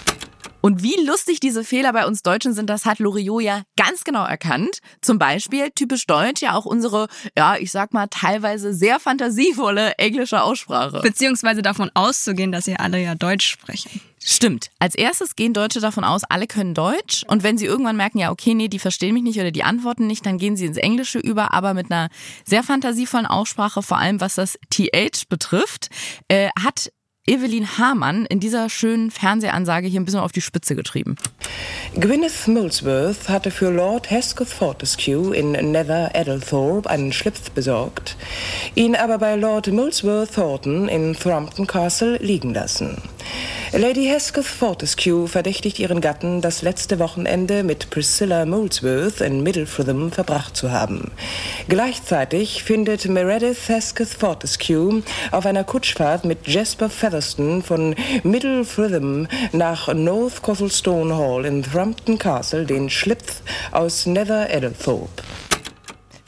Und 0.62 0.84
wie 0.84 0.96
lustig 1.06 1.40
diese 1.40 1.64
Fehler 1.64 1.94
bei 1.94 2.06
uns 2.06 2.22
Deutschen 2.22 2.54
sind, 2.54 2.70
das 2.70 2.86
hat 2.86 3.00
Loriot 3.00 3.42
ja 3.42 3.62
ganz 3.78 4.04
genau 4.04 4.26
erkannt. 4.26 4.80
Zum 5.02 5.18
Beispiel 5.18 5.70
typisch 5.72 6.06
deutsch 6.06 6.42
ja 6.42 6.56
auch 6.56 6.66
unsere, 6.66 7.08
ja, 7.38 7.56
ich 7.58 7.72
sag 7.72 7.94
mal, 7.94 8.08
teilweise 8.08 8.74
sehr 8.74 9.00
fantasievolle 9.00 9.94
englische 9.98 10.42
Aussprache. 10.42 11.00
Beziehungsweise 11.02 11.62
davon 11.62 11.90
auszugehen, 11.94 12.52
dass 12.52 12.68
ihr 12.68 12.80
alle 12.80 13.02
ja 13.02 13.16
Deutsch 13.16 13.48
sprechen. 13.48 14.02
Stimmt. 14.22 14.70
Als 14.80 14.96
erstes 14.96 15.38
gehen 15.38 15.54
Deutsche 15.54 15.80
davon 15.80 16.04
aus, 16.04 16.24
alle 16.26 16.46
können 16.46 16.74
Deutsch. 16.74 17.24
Und 17.28 17.44
wenn 17.44 17.58
sie 17.58 17.66
irgendwann 17.66 17.96
merken, 17.96 18.20
ja, 18.20 18.32
okay, 18.32 18.54
nee, 18.54 18.68
die 18.68 18.80
verstehen 18.80 19.14
mich 19.14 19.24
nicht 19.24 19.40
oder 19.40 19.52
die 19.52 19.64
antworten 19.64 20.08
nicht, 20.08 20.26
dann 20.26 20.38
gehen 20.38 20.58
sie 20.58 20.66
ins 20.66 20.78
Englische 20.78 21.20
über, 21.20 21.54
aber 21.54 21.74
mit 21.74 21.90
einer 21.90 22.10
sehr 22.44 22.64
fantasievollen 22.64 23.26
Aussprache, 23.26 23.82
vor 23.82 23.98
allem 23.98 24.20
was 24.20 24.36
das 24.36 24.60
TH 24.70 25.30
betrifft, 25.30 25.90
äh, 26.28 26.50
hat 26.62 26.92
Evelyn 27.30 27.78
Hamann 27.78 28.26
in 28.26 28.40
dieser 28.40 28.70
schönen 28.70 29.12
Fernsehansage 29.12 29.88
hier 29.88 30.00
ein 30.00 30.06
bisschen 30.06 30.20
auf 30.20 30.32
die 30.32 30.42
Spitze 30.42 30.76
getrieben. 30.76 31.16
Gwyneth 31.94 32.48
Molesworth 32.48 33.30
hatte 33.30 33.52
für 33.52 33.70
Lord 33.70 34.10
Hesketh 34.10 34.50
Fortescue 34.50 35.36
in 35.36 35.52
Nether 35.52 36.10
Eddlethorpe 36.16 36.90
einen 36.90 37.14
Schlips 37.14 37.52
besorgt, 37.52 38.16
ihn 38.74 38.96
aber 38.96 39.20
bei 39.20 39.36
Lord 39.36 39.68
Molesworth 39.68 40.34
Thornton 40.34 40.88
in 40.88 41.14
Thrompton 41.14 41.68
Castle 41.68 42.18
liegen 42.18 42.56
lassen. 42.56 43.00
Lady 43.72 44.06
Hesketh 44.06 44.46
Fortescue 44.46 45.28
verdächtigt 45.28 45.78
ihren 45.78 46.02
Gatten, 46.02 46.42
das 46.42 46.64
letzte 46.64 46.98
Wochenende 46.98 47.64
mit 47.64 47.92
Priscilla 47.92 48.46
Molesworth 48.46 49.22
in 49.22 49.44
Middlefritham 49.44 50.12
verbracht 50.12 50.58
zu 50.58 50.72
haben. 50.72 51.12
Gleichzeitig 51.68 52.64
findet 52.64 53.06
Meredith 53.06 53.70
Hesketh 53.70 54.10
Fortescue 54.10 55.04
auf 55.32 55.46
einer 55.46 55.64
Kutschfahrt 55.64 56.26
mit 56.26 56.48
Jasper 56.48 56.90
Featherston 57.20 57.62
von 57.62 57.96
Middlefritham 58.24 59.28
nach 59.52 59.94
North 59.94 60.42
Cosselstone 60.42 61.16
Hall 61.16 61.46
in 61.46 61.64
Thrompton 61.64 62.18
Castle 62.18 62.66
den 62.66 62.90
Schlipf 62.90 63.42
aus 63.72 64.06
Nether 64.06 64.50
Eddlethorpe. 64.50 65.24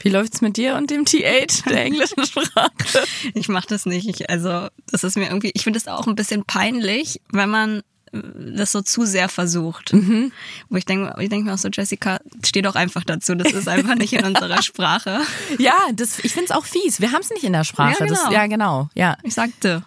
Wie 0.00 0.10
läuft's 0.10 0.42
mit 0.42 0.56
dir 0.56 0.74
und 0.76 0.90
dem 0.90 1.06
TH 1.06 1.64
der 1.66 1.84
englischen 1.84 2.26
Sprache? 2.26 2.72
Ich 3.34 3.48
mache 3.48 3.68
das 3.68 3.86
nicht. 3.86 4.08
Ich, 4.08 4.28
also, 4.28 4.68
das 4.90 5.04
ist 5.04 5.16
mir 5.16 5.28
irgendwie, 5.28 5.52
ich 5.54 5.62
finde 5.62 5.78
es 5.78 5.88
auch 5.88 6.06
ein 6.06 6.14
bisschen 6.14 6.44
peinlich, 6.44 7.20
wenn 7.32 7.48
man 7.48 7.82
äh, 8.12 8.18
das 8.56 8.72
so 8.72 8.82
zu 8.82 9.06
sehr 9.06 9.28
versucht. 9.28 9.92
Mhm. 9.94 10.32
Wo 10.68 10.76
ich 10.76 10.84
denke, 10.84 11.14
ich 11.20 11.28
denke 11.30 11.46
mir 11.46 11.54
auch 11.54 11.58
so, 11.58 11.68
Jessica, 11.72 12.18
steh 12.44 12.62
doch 12.62 12.74
einfach 12.74 13.04
dazu. 13.04 13.34
Das 13.34 13.52
ist 13.52 13.68
einfach 13.68 13.94
nicht 13.94 14.12
in 14.12 14.24
unserer 14.24 14.60
Sprache. 14.62 15.20
Ja, 15.58 15.74
das, 15.94 16.18
ich 16.18 16.32
find's 16.32 16.50
auch 16.50 16.66
fies. 16.66 17.00
Wir 17.00 17.12
haben's 17.12 17.30
nicht 17.30 17.44
in 17.44 17.52
der 17.52 17.64
Sprache. 17.64 17.96
Ja, 18.00 18.06
genau. 18.06 18.24
Das, 18.24 18.32
ja 18.32 18.46
genau. 18.46 18.88
Ja. 18.94 19.16
Ich 19.22 19.34
sagte. 19.34 19.84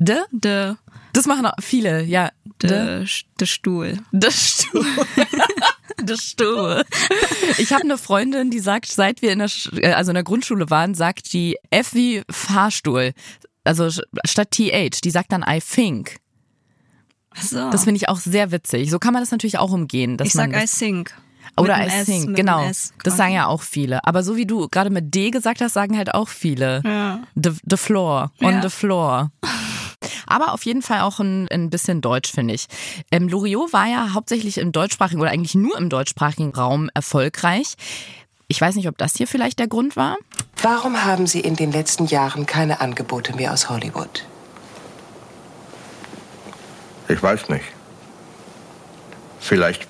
De? 0.00 0.16
De. 0.32 0.74
Das 1.12 1.26
machen 1.26 1.44
auch 1.46 1.52
viele, 1.60 2.02
ja. 2.04 2.30
De, 2.62 3.04
de 3.38 3.46
Stuhl. 3.46 3.98
De 4.12 4.30
Stuhl. 4.30 4.84
De 6.02 6.16
Stuhl. 6.16 6.82
Ich 7.58 7.72
habe 7.72 7.82
eine 7.84 7.98
Freundin, 7.98 8.50
die 8.50 8.60
sagt, 8.60 8.86
seit 8.86 9.20
wir 9.20 9.32
in 9.32 9.40
der, 9.40 9.50
äh, 9.76 9.92
also 9.92 10.10
in 10.10 10.14
der 10.14 10.24
Grundschule 10.24 10.70
waren, 10.70 10.94
sagt 10.94 11.32
die 11.34 11.58
F 11.70 11.92
wie 11.94 12.22
Fahrstuhl. 12.30 13.12
Also 13.64 13.90
statt 14.24 14.50
TH, 14.52 15.02
die 15.04 15.10
sagt 15.10 15.32
dann 15.32 15.44
I 15.46 15.60
think. 15.60 16.16
So. 17.38 17.70
Das 17.70 17.84
finde 17.84 17.98
ich 17.98 18.08
auch 18.08 18.18
sehr 18.18 18.50
witzig. 18.50 18.90
So 18.90 18.98
kann 18.98 19.12
man 19.12 19.22
das 19.22 19.30
natürlich 19.30 19.58
auch 19.58 19.70
umgehen. 19.72 20.16
Dass 20.16 20.28
ich 20.28 20.32
sag 20.32 20.50
man 20.50 20.58
I 20.60 20.62
das, 20.62 20.72
think. 20.72 21.14
Oder 21.56 21.78
I 21.78 21.88
S, 21.88 22.06
think, 22.06 22.34
genau. 22.36 22.64
S 22.64 22.94
Das 23.04 23.16
sagen 23.16 23.34
ja 23.34 23.46
auch 23.46 23.62
viele. 23.62 24.04
Aber 24.06 24.22
so 24.22 24.36
wie 24.36 24.46
du 24.46 24.68
gerade 24.68 24.88
mit 24.90 25.14
D 25.14 25.30
gesagt 25.30 25.60
hast, 25.60 25.74
sagen 25.74 25.96
halt 25.98 26.14
auch 26.14 26.28
viele. 26.28 26.80
Ja. 26.84 27.20
The, 27.34 27.50
the 27.68 27.76
floor, 27.76 28.32
on 28.40 28.54
Ja. 28.54 28.62
the 28.62 28.70
floor. 28.70 29.30
Aber 30.30 30.52
auf 30.52 30.64
jeden 30.64 30.80
Fall 30.80 31.00
auch 31.00 31.18
ein, 31.18 31.48
ein 31.48 31.70
bisschen 31.70 32.00
Deutsch, 32.00 32.32
finde 32.32 32.54
ich. 32.54 32.66
Ähm, 33.10 33.28
Loriot 33.28 33.72
war 33.72 33.86
ja 33.86 34.14
hauptsächlich 34.14 34.58
im 34.58 34.72
deutschsprachigen 34.72 35.20
oder 35.20 35.30
eigentlich 35.30 35.54
nur 35.56 35.76
im 35.76 35.90
deutschsprachigen 35.90 36.54
Raum 36.54 36.88
erfolgreich. 36.94 37.74
Ich 38.46 38.60
weiß 38.60 38.76
nicht, 38.76 38.88
ob 38.88 38.96
das 38.96 39.16
hier 39.16 39.26
vielleicht 39.26 39.58
der 39.58 39.68
Grund 39.68 39.96
war. 39.96 40.16
Warum 40.62 41.04
haben 41.04 41.26
Sie 41.26 41.40
in 41.40 41.56
den 41.56 41.72
letzten 41.72 42.06
Jahren 42.06 42.46
keine 42.46 42.80
Angebote 42.80 43.34
mehr 43.34 43.52
aus 43.52 43.68
Hollywood? 43.68 44.26
Ich 47.08 47.22
weiß 47.22 47.48
nicht. 47.48 47.64
Vielleicht 49.40 49.88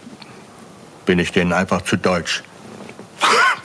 bin 1.05 1.19
ich 1.19 1.33
denen 1.33 1.53
einfach 1.53 1.83
zu 1.83 1.97
deutsch. 1.97 2.43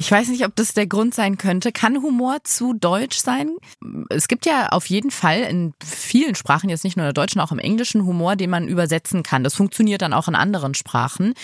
Ich 0.00 0.12
weiß 0.12 0.28
nicht, 0.28 0.44
ob 0.44 0.54
das 0.54 0.74
der 0.74 0.86
Grund 0.86 1.12
sein 1.12 1.38
könnte. 1.38 1.72
Kann 1.72 2.00
Humor 2.00 2.38
zu 2.44 2.72
deutsch 2.72 3.18
sein? 3.18 3.56
Es 4.10 4.28
gibt 4.28 4.46
ja 4.46 4.68
auf 4.68 4.86
jeden 4.86 5.10
Fall 5.10 5.40
in 5.40 5.74
vielen 5.84 6.36
Sprachen, 6.36 6.70
jetzt 6.70 6.84
nicht 6.84 6.96
nur 6.96 7.04
in 7.04 7.08
der 7.08 7.20
deutschen, 7.20 7.40
auch 7.40 7.50
im 7.50 7.58
englischen 7.58 8.06
Humor, 8.06 8.36
den 8.36 8.48
man 8.48 8.68
übersetzen 8.68 9.24
kann. 9.24 9.42
Das 9.42 9.56
funktioniert 9.56 10.00
dann 10.00 10.12
auch 10.12 10.28
in 10.28 10.36
anderen 10.36 10.74
Sprachen. 10.74 11.34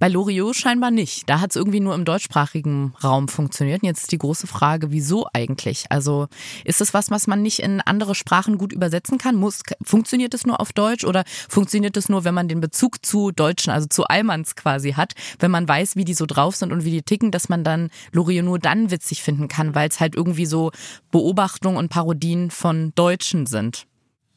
Bei 0.00 0.08
Loriot 0.08 0.56
scheinbar 0.56 0.90
nicht. 0.90 1.30
Da 1.30 1.38
hat 1.38 1.50
es 1.50 1.56
irgendwie 1.56 1.78
nur 1.78 1.94
im 1.94 2.04
deutschsprachigen 2.04 2.94
Raum 3.02 3.28
funktioniert. 3.28 3.84
Und 3.84 3.86
jetzt 3.86 4.00
ist 4.00 4.12
die 4.12 4.18
große 4.18 4.48
Frage, 4.48 4.90
wieso 4.90 5.28
eigentlich? 5.32 5.84
Also 5.90 6.26
ist 6.64 6.80
es 6.80 6.92
was, 6.92 7.12
was 7.12 7.28
man 7.28 7.42
nicht 7.42 7.60
in 7.60 7.80
andere 7.80 8.16
Sprachen 8.16 8.58
gut 8.58 8.72
übersetzen 8.72 9.18
kann? 9.18 9.36
Muss, 9.36 9.60
funktioniert 9.84 10.34
es 10.34 10.44
nur 10.44 10.60
auf 10.60 10.72
Deutsch 10.72 11.04
oder 11.04 11.22
funktioniert 11.48 11.96
es 11.96 12.08
nur, 12.08 12.24
wenn 12.24 12.34
man 12.34 12.48
den 12.48 12.60
Bezug 12.60 13.06
zu 13.06 13.30
Deutschen, 13.30 13.70
also 13.70 13.86
zu 13.86 14.02
Allmanns 14.06 14.56
quasi 14.56 14.94
hat, 14.94 15.12
wenn 15.38 15.52
man 15.52 15.68
weiß, 15.68 15.94
wie 15.94 16.04
die 16.04 16.14
so 16.14 16.26
drauf 16.26 16.56
sind 16.56 16.72
und 16.72 16.84
wie 16.84 16.90
die 16.90 17.02
ticken, 17.02 17.30
dass 17.30 17.48
man 17.48 17.62
dann 17.62 17.88
Loriot 18.12 18.44
nur 18.44 18.58
dann 18.58 18.90
witzig 18.90 19.22
finden 19.22 19.48
kann, 19.48 19.74
weil 19.74 19.88
es 19.88 20.00
halt 20.00 20.14
irgendwie 20.14 20.46
so 20.46 20.70
Beobachtungen 21.10 21.76
und 21.76 21.88
Parodien 21.88 22.50
von 22.50 22.92
Deutschen 22.94 23.46
sind. 23.46 23.86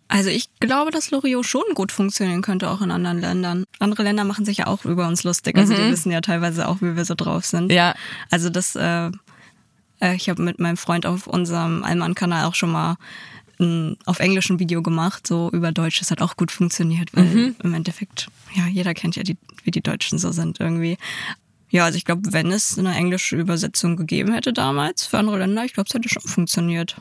Also 0.10 0.30
ich 0.30 0.50
glaube, 0.60 0.92
dass 0.92 1.10
Loriot 1.12 1.46
schon 1.46 1.64
gut 1.74 1.92
funktionieren 1.92 2.42
könnte, 2.44 2.70
auch 2.70 2.82
in 2.82 2.92
anderen 2.92 3.20
Ländern. 3.20 3.64
Andere 3.80 4.04
Länder 4.04 4.24
machen 4.26 4.46
sich 4.46 4.58
ja 4.58 4.68
auch 4.68 4.86
über 4.86 5.08
uns 5.08 5.24
lustig. 5.24 5.58
Also 5.58 5.74
die 5.74 5.82
Mhm. 5.82 5.92
wissen 5.92 6.12
ja 6.12 6.22
teilweise 6.22 6.68
auch, 6.68 6.82
wie 6.82 6.96
wir 6.96 7.06
so 7.06 7.16
drauf 7.16 7.46
sind. 7.46 7.72
Ja. 7.72 7.96
Also 8.30 8.50
das, 8.50 8.76
äh, 8.76 9.08
äh, 10.02 10.16
ich 10.16 10.30
habe 10.30 10.42
mit 10.44 10.60
meinem 10.60 10.78
Freund 10.78 11.06
auf 11.08 11.26
unserem 11.26 11.84
Allmann-Kanal 11.84 12.46
auch 12.46 12.54
schon 12.56 12.72
mal 12.72 12.98
ein 13.60 13.98
auf 14.06 14.20
Englisch 14.20 14.50
ein 14.50 14.60
Video 14.60 14.82
gemacht, 14.82 15.26
so 15.26 15.50
über 15.52 15.72
Deutsch. 15.72 16.00
Das 16.00 16.12
hat 16.12 16.22
auch 16.22 16.36
gut 16.36 16.52
funktioniert, 16.52 17.10
weil 17.14 17.24
Mhm. 17.26 17.56
im 17.64 17.74
Endeffekt, 17.74 18.28
ja, 18.56 18.68
jeder 18.68 18.94
kennt 18.94 19.16
ja, 19.16 19.24
die, 19.24 19.38
wie 19.64 19.72
die 19.72 19.82
Deutschen 19.82 20.20
so 20.20 20.32
sind 20.32 20.60
irgendwie. 20.60 20.98
Ja, 21.74 21.86
also 21.86 21.98
ich 21.98 22.06
glaube, 22.06 22.32
wenn 22.32 22.52
es 22.52 22.78
eine 22.78 22.94
englische 22.94 23.36
Übersetzung 23.36 23.98
gegeben 23.98 24.32
hätte 24.32 24.54
damals 24.54 25.08
für 25.08 25.18
andere 25.18 25.40
Länder, 25.40 25.66
ich 25.66 25.74
glaube, 25.74 25.88
es 25.90 25.96
hätte 25.96 26.08
schon 26.08 26.22
funktioniert. 26.22 26.98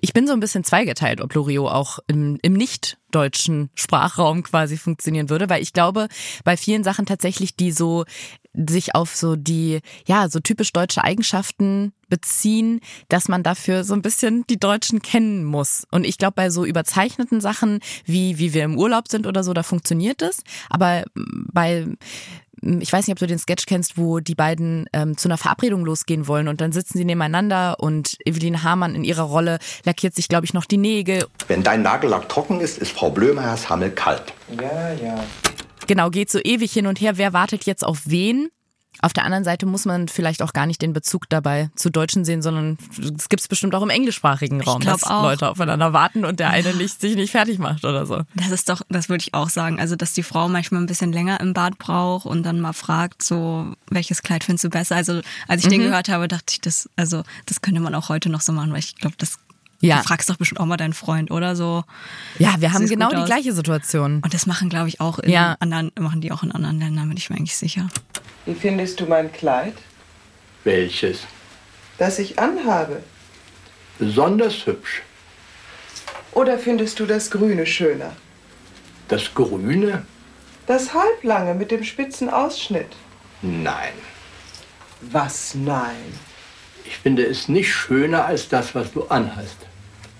ich 0.00 0.14
bin 0.14 0.26
so 0.26 0.32
ein 0.32 0.40
bisschen 0.40 0.64
zweigeteilt, 0.64 1.20
ob 1.20 1.34
Loriot 1.34 1.70
auch 1.70 1.98
im, 2.06 2.38
im 2.40 2.54
nicht-deutschen 2.54 3.68
Sprachraum 3.74 4.42
quasi 4.42 4.78
funktionieren 4.78 5.28
würde, 5.28 5.50
weil 5.50 5.62
ich 5.62 5.74
glaube, 5.74 6.08
bei 6.42 6.56
vielen 6.56 6.84
Sachen 6.84 7.04
tatsächlich, 7.04 7.54
die 7.54 7.70
so 7.70 8.06
sich 8.54 8.94
auf 8.94 9.14
so 9.14 9.36
die, 9.36 9.80
ja, 10.06 10.30
so 10.30 10.40
typisch 10.40 10.72
deutsche 10.72 11.04
Eigenschaften 11.04 11.92
beziehen, 12.08 12.80
dass 13.08 13.28
man 13.28 13.42
dafür 13.42 13.84
so 13.84 13.92
ein 13.92 14.02
bisschen 14.02 14.46
die 14.48 14.58
Deutschen 14.58 15.02
kennen 15.02 15.44
muss. 15.44 15.84
Und 15.90 16.04
ich 16.04 16.16
glaube, 16.16 16.34
bei 16.36 16.48
so 16.48 16.64
überzeichneten 16.64 17.42
Sachen, 17.42 17.80
wie, 18.06 18.38
wie 18.38 18.54
wir 18.54 18.64
im 18.64 18.78
Urlaub 18.78 19.08
sind 19.08 19.26
oder 19.26 19.44
so, 19.44 19.52
da 19.52 19.64
funktioniert 19.64 20.22
es. 20.22 20.44
Aber 20.70 21.04
bei 21.52 21.88
ich 22.80 22.92
weiß 22.92 23.06
nicht, 23.06 23.14
ob 23.14 23.18
du 23.18 23.26
den 23.26 23.38
Sketch 23.38 23.66
kennst, 23.66 23.98
wo 23.98 24.20
die 24.20 24.34
beiden 24.34 24.86
ähm, 24.92 25.16
zu 25.16 25.28
einer 25.28 25.38
Verabredung 25.38 25.84
losgehen 25.84 26.26
wollen 26.26 26.48
und 26.48 26.60
dann 26.60 26.72
sitzen 26.72 26.98
sie 26.98 27.04
nebeneinander 27.04 27.76
und 27.78 28.16
Evelyn 28.24 28.62
Hamann 28.62 28.94
in 28.94 29.04
ihrer 29.04 29.24
Rolle 29.24 29.58
lackiert 29.84 30.14
sich, 30.14 30.28
glaube 30.28 30.46
ich, 30.46 30.54
noch 30.54 30.64
die 30.64 30.78
Nägel. 30.78 31.26
Wenn 31.48 31.62
dein 31.62 31.82
Nagellack 31.82 32.28
trocken 32.28 32.60
ist, 32.60 32.78
ist 32.78 32.92
Frau 32.92 33.10
Blömeyers 33.10 33.68
Hammel 33.68 33.90
kalt. 33.90 34.32
Ja, 34.60 34.92
ja. 34.92 35.24
Genau, 35.86 36.08
geht 36.10 36.30
so 36.30 36.38
ewig 36.42 36.72
hin 36.72 36.86
und 36.86 37.00
her. 37.00 37.18
Wer 37.18 37.32
wartet 37.32 37.64
jetzt 37.64 37.84
auf 37.84 38.02
wen? 38.06 38.48
Auf 39.00 39.12
der 39.12 39.24
anderen 39.24 39.44
Seite 39.44 39.66
muss 39.66 39.84
man 39.84 40.08
vielleicht 40.08 40.40
auch 40.42 40.52
gar 40.52 40.66
nicht 40.66 40.80
den 40.80 40.92
Bezug 40.92 41.28
dabei 41.28 41.70
zu 41.74 41.90
Deutschen 41.90 42.24
sehen, 42.24 42.42
sondern 42.42 42.78
es 43.18 43.28
gibt 43.28 43.40
es 43.40 43.48
bestimmt 43.48 43.74
auch 43.74 43.82
im 43.82 43.90
englischsprachigen 43.90 44.60
Raum, 44.62 44.80
dass 44.80 45.04
auch. 45.04 45.22
Leute 45.22 45.48
aufeinander 45.50 45.92
warten 45.92 46.24
und 46.24 46.40
der 46.40 46.50
eine 46.50 46.72
nicht, 46.74 47.00
sich 47.00 47.14
nicht 47.16 47.30
fertig 47.32 47.58
macht 47.58 47.84
oder 47.84 48.06
so. 48.06 48.22
Das 48.34 48.50
ist 48.50 48.68
doch, 48.68 48.82
das 48.88 49.08
würde 49.08 49.22
ich 49.22 49.34
auch 49.34 49.48
sagen. 49.50 49.78
Also, 49.78 49.96
dass 49.96 50.12
die 50.12 50.22
Frau 50.22 50.48
manchmal 50.48 50.80
ein 50.82 50.86
bisschen 50.86 51.12
länger 51.12 51.40
im 51.40 51.52
Bad 51.52 51.78
braucht 51.78 52.26
und 52.26 52.42
dann 52.44 52.60
mal 52.60 52.72
fragt, 52.72 53.22
so, 53.22 53.74
welches 53.90 54.22
Kleid 54.22 54.44
findest 54.44 54.64
du 54.64 54.70
besser? 54.70 54.96
Also, 54.96 55.20
als 55.48 55.62
ich 55.62 55.68
den 55.68 55.80
Mhm. 55.80 55.84
gehört 55.86 56.08
habe, 56.08 56.28
dachte 56.28 56.46
ich, 56.52 56.60
das, 56.60 56.88
also, 56.96 57.22
das 57.46 57.60
könnte 57.60 57.80
man 57.80 57.94
auch 57.94 58.08
heute 58.08 58.28
noch 58.30 58.40
so 58.40 58.52
machen, 58.52 58.72
weil 58.72 58.78
ich 58.78 58.96
glaube, 58.96 59.16
das, 59.18 59.38
Ja. 59.80 59.98
du 59.98 60.04
fragst 60.04 60.30
doch 60.30 60.36
bestimmt 60.36 60.60
auch 60.60 60.66
mal 60.66 60.76
deinen 60.76 60.92
Freund, 60.94 61.30
oder 61.30 61.56
so. 61.56 61.84
Ja, 62.38 62.54
wir 62.58 62.72
haben 62.72 62.86
genau 62.86 63.10
die 63.10 63.16
aus. 63.16 63.26
gleiche 63.26 63.52
Situation. 63.52 64.20
Und 64.24 64.32
das 64.34 64.46
machen, 64.46 64.68
glaube 64.68 64.88
ich, 64.88 65.00
auch 65.00 65.18
in 65.18 65.30
Ja. 65.30 65.56
anderen, 65.60 65.90
machen 65.98 66.20
die 66.20 66.32
auch 66.32 66.42
in 66.42 66.52
anderen 66.52 66.78
Ländern, 66.80 67.08
bin 67.08 67.16
ich 67.16 67.28
mir 67.30 67.36
eigentlich 67.36 67.56
sicher. 67.56 67.88
Wie 68.46 68.54
findest 68.54 69.00
du 69.00 69.06
mein 69.06 69.32
Kleid, 69.32 69.74
Welches? 70.64 71.20
das 71.98 72.18
ich 72.18 72.38
anhabe? 72.38 73.02
Besonders 73.98 74.66
hübsch. 74.66 75.02
Oder 76.32 76.58
findest 76.58 76.98
du 76.98 77.06
das 77.06 77.30
Grüne 77.30 77.64
schöner? 77.66 78.12
Das 79.08 79.32
Grüne? 79.34 80.04
Das 80.66 80.92
Halblange 80.94 81.54
mit 81.54 81.70
dem 81.70 81.84
spitzen 81.84 82.28
Ausschnitt. 82.30 82.88
Nein. 83.42 83.92
Was 85.02 85.54
nein? 85.54 85.94
Ich 86.84 86.96
finde 86.98 87.24
es 87.24 87.48
nicht 87.48 87.72
schöner 87.72 88.24
als 88.24 88.48
das, 88.48 88.74
was 88.74 88.92
du 88.92 89.04
anhast. 89.04 89.56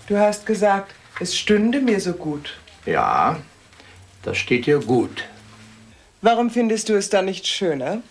Du 0.07 0.17
hast 0.17 0.45
gesagt, 0.45 0.93
es 1.19 1.37
stünde 1.37 1.81
mir 1.81 1.99
so 1.99 2.13
gut. 2.13 2.57
Ja, 2.85 3.39
das 4.23 4.37
steht 4.37 4.65
dir 4.65 4.79
gut. 4.79 5.23
Warum 6.21 6.49
findest 6.49 6.89
du 6.89 6.93
es 6.95 7.09
dann 7.09 7.25
nicht 7.25 7.45
schöner? 7.47 8.01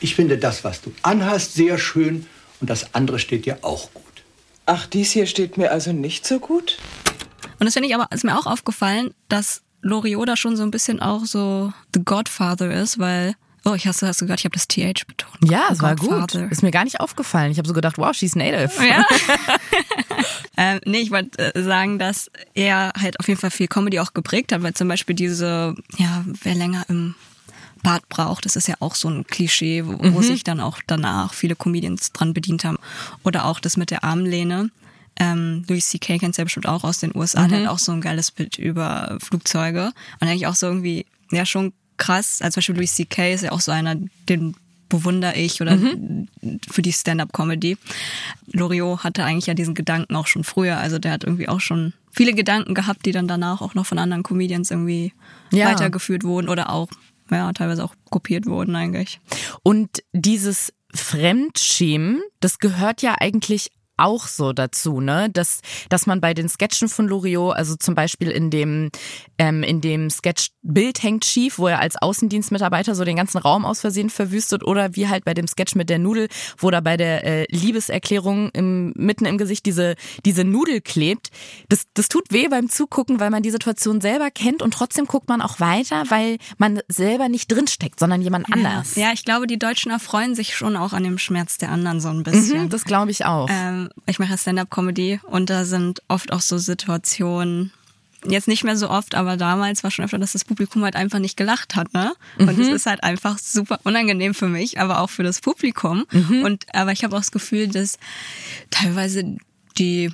Ich 0.00 0.16
finde 0.16 0.38
das, 0.38 0.64
was 0.64 0.80
du 0.80 0.92
anhast, 1.02 1.54
sehr 1.54 1.78
schön 1.78 2.26
und 2.60 2.68
das 2.68 2.94
andere 2.94 3.18
steht 3.20 3.46
dir 3.46 3.58
auch 3.62 3.92
gut. 3.94 4.04
Ach, 4.66 4.86
dies 4.86 5.12
hier 5.12 5.26
steht 5.26 5.56
mir 5.56 5.70
also 5.70 5.92
nicht 5.92 6.26
so 6.26 6.40
gut? 6.40 6.78
Und 7.58 7.66
das 7.66 7.74
finde 7.74 7.88
ich 7.88 7.94
aber, 7.94 8.08
ist 8.10 8.24
mir 8.24 8.36
auch 8.36 8.46
aufgefallen, 8.46 9.14
dass 9.28 9.62
Loriot 9.82 10.28
da 10.28 10.36
schon 10.36 10.56
so 10.56 10.62
ein 10.62 10.70
bisschen 10.70 11.00
auch 11.00 11.24
so 11.24 11.72
The 11.94 12.02
Godfather 12.04 12.72
ist, 12.72 12.98
weil, 12.98 13.34
oh, 13.64 13.74
ich 13.74 13.86
hast, 13.86 14.02
hast 14.02 14.20
du 14.20 14.26
gehört, 14.26 14.40
ich 14.40 14.44
habe 14.44 14.54
das 14.54 14.66
TH 14.68 15.06
betont. 15.06 15.38
Ja, 15.50 15.68
es 15.70 15.80
war 15.80 15.96
gut. 15.96 16.34
Ist 16.34 16.62
mir 16.62 16.70
gar 16.70 16.84
nicht 16.84 17.00
aufgefallen. 17.00 17.50
Ich 17.52 17.58
habe 17.58 17.68
so 17.68 17.74
gedacht, 17.74 17.98
wow, 17.98 18.14
she's 18.14 18.34
native. 18.36 18.70
Ja. 18.84 19.04
ähm, 20.56 20.80
nee, 20.84 20.98
ich 20.98 21.10
wollte 21.10 21.54
äh, 21.54 21.62
sagen, 21.62 21.98
dass 21.98 22.30
er 22.54 22.92
halt 23.00 23.18
auf 23.20 23.28
jeden 23.28 23.40
Fall 23.40 23.50
viel 23.50 23.68
Comedy 23.68 24.00
auch 24.00 24.14
geprägt 24.14 24.52
hat, 24.52 24.62
weil 24.62 24.74
zum 24.74 24.88
Beispiel 24.88 25.14
diese, 25.14 25.74
ja, 25.98 26.24
wer 26.42 26.54
länger 26.54 26.84
im 26.88 27.14
Bad 27.82 28.08
braucht, 28.08 28.44
das 28.44 28.54
ist 28.56 28.68
ja 28.68 28.76
auch 28.80 28.94
so 28.94 29.08
ein 29.08 29.26
Klischee, 29.26 29.84
wo, 29.84 29.92
Mhm. 29.92 30.22
sich 30.22 30.44
dann 30.44 30.60
auch 30.60 30.78
danach 30.86 31.34
viele 31.34 31.56
Comedians 31.56 32.12
dran 32.12 32.32
bedient 32.34 32.64
haben. 32.64 32.78
Oder 33.24 33.44
auch 33.46 33.58
das 33.60 33.76
mit 33.76 33.90
der 33.90 34.04
Armlehne. 34.04 34.70
Ähm, 35.16 35.64
Louis 35.68 35.88
C.K. 35.88 36.18
kennst 36.18 36.38
du 36.38 36.42
ja 36.42 36.44
bestimmt 36.44 36.66
auch 36.66 36.84
aus 36.84 36.98
den 36.98 37.14
USA, 37.14 37.46
der 37.48 37.58
Mhm. 37.58 37.64
hat 37.64 37.72
auch 37.72 37.78
so 37.78 37.92
ein 37.92 38.00
geiles 38.00 38.30
Bild 38.30 38.56
über 38.56 39.18
Flugzeuge. 39.20 39.92
Und 40.20 40.28
eigentlich 40.28 40.46
auch 40.46 40.54
so 40.54 40.66
irgendwie, 40.68 41.06
ja, 41.30 41.44
schon 41.44 41.72
krass. 42.02 42.40
Also 42.42 42.54
zum 42.54 42.58
Beispiel 42.60 42.76
Louis 42.76 42.94
C.K. 42.94 43.32
ist 43.34 43.42
ja 43.44 43.52
auch 43.52 43.60
so 43.60 43.72
einer, 43.72 43.96
den 44.28 44.54
bewundere 44.88 45.36
ich 45.36 45.60
oder 45.62 45.76
Mhm. 45.76 46.28
für 46.70 46.82
die 46.82 46.92
Stand-up-Comedy. 46.92 47.78
Loriot 48.52 49.04
hatte 49.04 49.24
eigentlich 49.24 49.46
ja 49.46 49.54
diesen 49.54 49.74
Gedanken 49.74 50.14
auch 50.16 50.26
schon 50.26 50.44
früher. 50.44 50.76
Also 50.78 50.98
der 50.98 51.12
hat 51.12 51.24
irgendwie 51.24 51.48
auch 51.48 51.60
schon 51.60 51.94
viele 52.10 52.34
Gedanken 52.34 52.74
gehabt, 52.74 53.06
die 53.06 53.12
dann 53.12 53.26
danach 53.26 53.62
auch 53.62 53.74
noch 53.74 53.86
von 53.86 53.98
anderen 53.98 54.22
Comedians 54.22 54.70
irgendwie 54.70 55.12
Ja. 55.50 55.70
weitergeführt 55.70 56.24
wurden 56.24 56.50
oder 56.50 56.68
auch, 56.70 56.88
ja, 57.30 57.50
teilweise 57.54 57.84
auch 57.84 57.94
kopiert 58.10 58.44
wurden 58.44 58.76
eigentlich. 58.76 59.18
Und 59.62 60.02
dieses 60.12 60.74
Fremdschämen, 60.94 62.20
das 62.40 62.58
gehört 62.58 63.00
ja 63.00 63.14
eigentlich 63.18 63.70
auch 63.96 64.26
so 64.26 64.52
dazu, 64.52 65.00
ne? 65.00 65.28
Dass, 65.30 65.60
dass 65.88 66.06
man 66.06 66.20
bei 66.20 66.34
den 66.34 66.48
Sketchen 66.48 66.88
von 66.88 67.08
Loriot, 67.08 67.54
also 67.54 67.76
zum 67.76 67.94
Beispiel 67.94 68.30
in 68.30 68.50
dem, 68.50 68.90
ähm, 69.38 69.62
in 69.62 69.80
dem 69.80 70.10
Sketch 70.10 70.48
Bild 70.62 71.02
hängt 71.02 71.24
schief, 71.24 71.58
wo 71.58 71.66
er 71.66 71.80
als 71.80 71.96
Außendienstmitarbeiter 72.00 72.94
so 72.94 73.04
den 73.04 73.16
ganzen 73.16 73.38
Raum 73.38 73.64
aus 73.64 73.80
Versehen 73.80 74.10
verwüstet, 74.10 74.64
oder 74.64 74.94
wie 74.96 75.08
halt 75.08 75.24
bei 75.24 75.34
dem 75.34 75.46
Sketch 75.46 75.74
mit 75.74 75.90
der 75.90 75.98
Nudel, 75.98 76.28
wo 76.58 76.70
da 76.70 76.80
bei 76.80 76.96
der 76.96 77.24
äh, 77.24 77.46
Liebeserklärung 77.50 78.50
im, 78.50 78.92
mitten 78.96 79.24
im 79.24 79.38
Gesicht 79.38 79.66
diese, 79.66 79.94
diese 80.24 80.44
Nudel 80.44 80.80
klebt. 80.80 81.30
Das, 81.68 81.84
das 81.94 82.08
tut 82.08 82.24
weh 82.30 82.48
beim 82.48 82.68
Zugucken, 82.68 83.20
weil 83.20 83.30
man 83.30 83.42
die 83.42 83.50
Situation 83.50 84.00
selber 84.00 84.30
kennt 84.30 84.62
und 84.62 84.74
trotzdem 84.74 85.06
guckt 85.06 85.28
man 85.28 85.42
auch 85.42 85.60
weiter, 85.60 86.04
weil 86.08 86.38
man 86.58 86.80
selber 86.88 87.28
nicht 87.28 87.50
drinsteckt, 87.50 87.98
sondern 87.98 88.22
jemand 88.22 88.52
anders. 88.52 88.94
Ja, 88.94 89.12
ich 89.12 89.24
glaube, 89.24 89.46
die 89.46 89.58
Deutschen 89.58 89.90
erfreuen 89.90 90.34
sich 90.34 90.56
schon 90.56 90.76
auch 90.76 90.92
an 90.92 91.04
dem 91.04 91.18
Schmerz 91.18 91.58
der 91.58 91.70
anderen 91.70 92.00
so 92.00 92.08
ein 92.08 92.22
bisschen. 92.22 92.64
Mhm, 92.64 92.68
das 92.68 92.84
glaube 92.84 93.10
ich 93.10 93.24
auch. 93.24 93.48
Ähm, 93.50 93.81
ich 94.06 94.18
mache 94.18 94.36
Stand-up-Comedy 94.38 95.20
und 95.24 95.50
da 95.50 95.64
sind 95.64 96.02
oft 96.08 96.32
auch 96.32 96.40
so 96.40 96.58
Situationen, 96.58 97.72
jetzt 98.26 98.46
nicht 98.46 98.62
mehr 98.62 98.76
so 98.76 98.88
oft, 98.88 99.14
aber 99.16 99.36
damals 99.36 99.82
war 99.82 99.90
schon 99.90 100.04
öfter, 100.04 100.18
dass 100.18 100.32
das 100.32 100.44
Publikum 100.44 100.84
halt 100.84 100.94
einfach 100.94 101.18
nicht 101.18 101.36
gelacht 101.36 101.74
hat, 101.74 101.92
ne? 101.92 102.12
Und 102.38 102.56
Mhm. 102.56 102.74
ist 102.74 102.86
halt 102.86 103.02
einfach 103.02 103.36
super 103.38 103.80
unangenehm 103.84 104.32
für 104.34 104.48
mich, 104.48 104.78
aber 104.78 105.00
auch 105.00 105.10
für 105.10 105.24
das 105.24 105.40
Publikum. 105.40 106.04
Mhm. 106.12 106.42
Und 106.44 106.64
aber 106.74 106.92
ich 106.92 107.02
habe 107.02 107.16
auch 107.16 107.20
das 107.20 107.32
Gefühl, 107.32 107.66
dass 107.68 107.98
teilweise 108.70 109.36
die, 109.78 110.12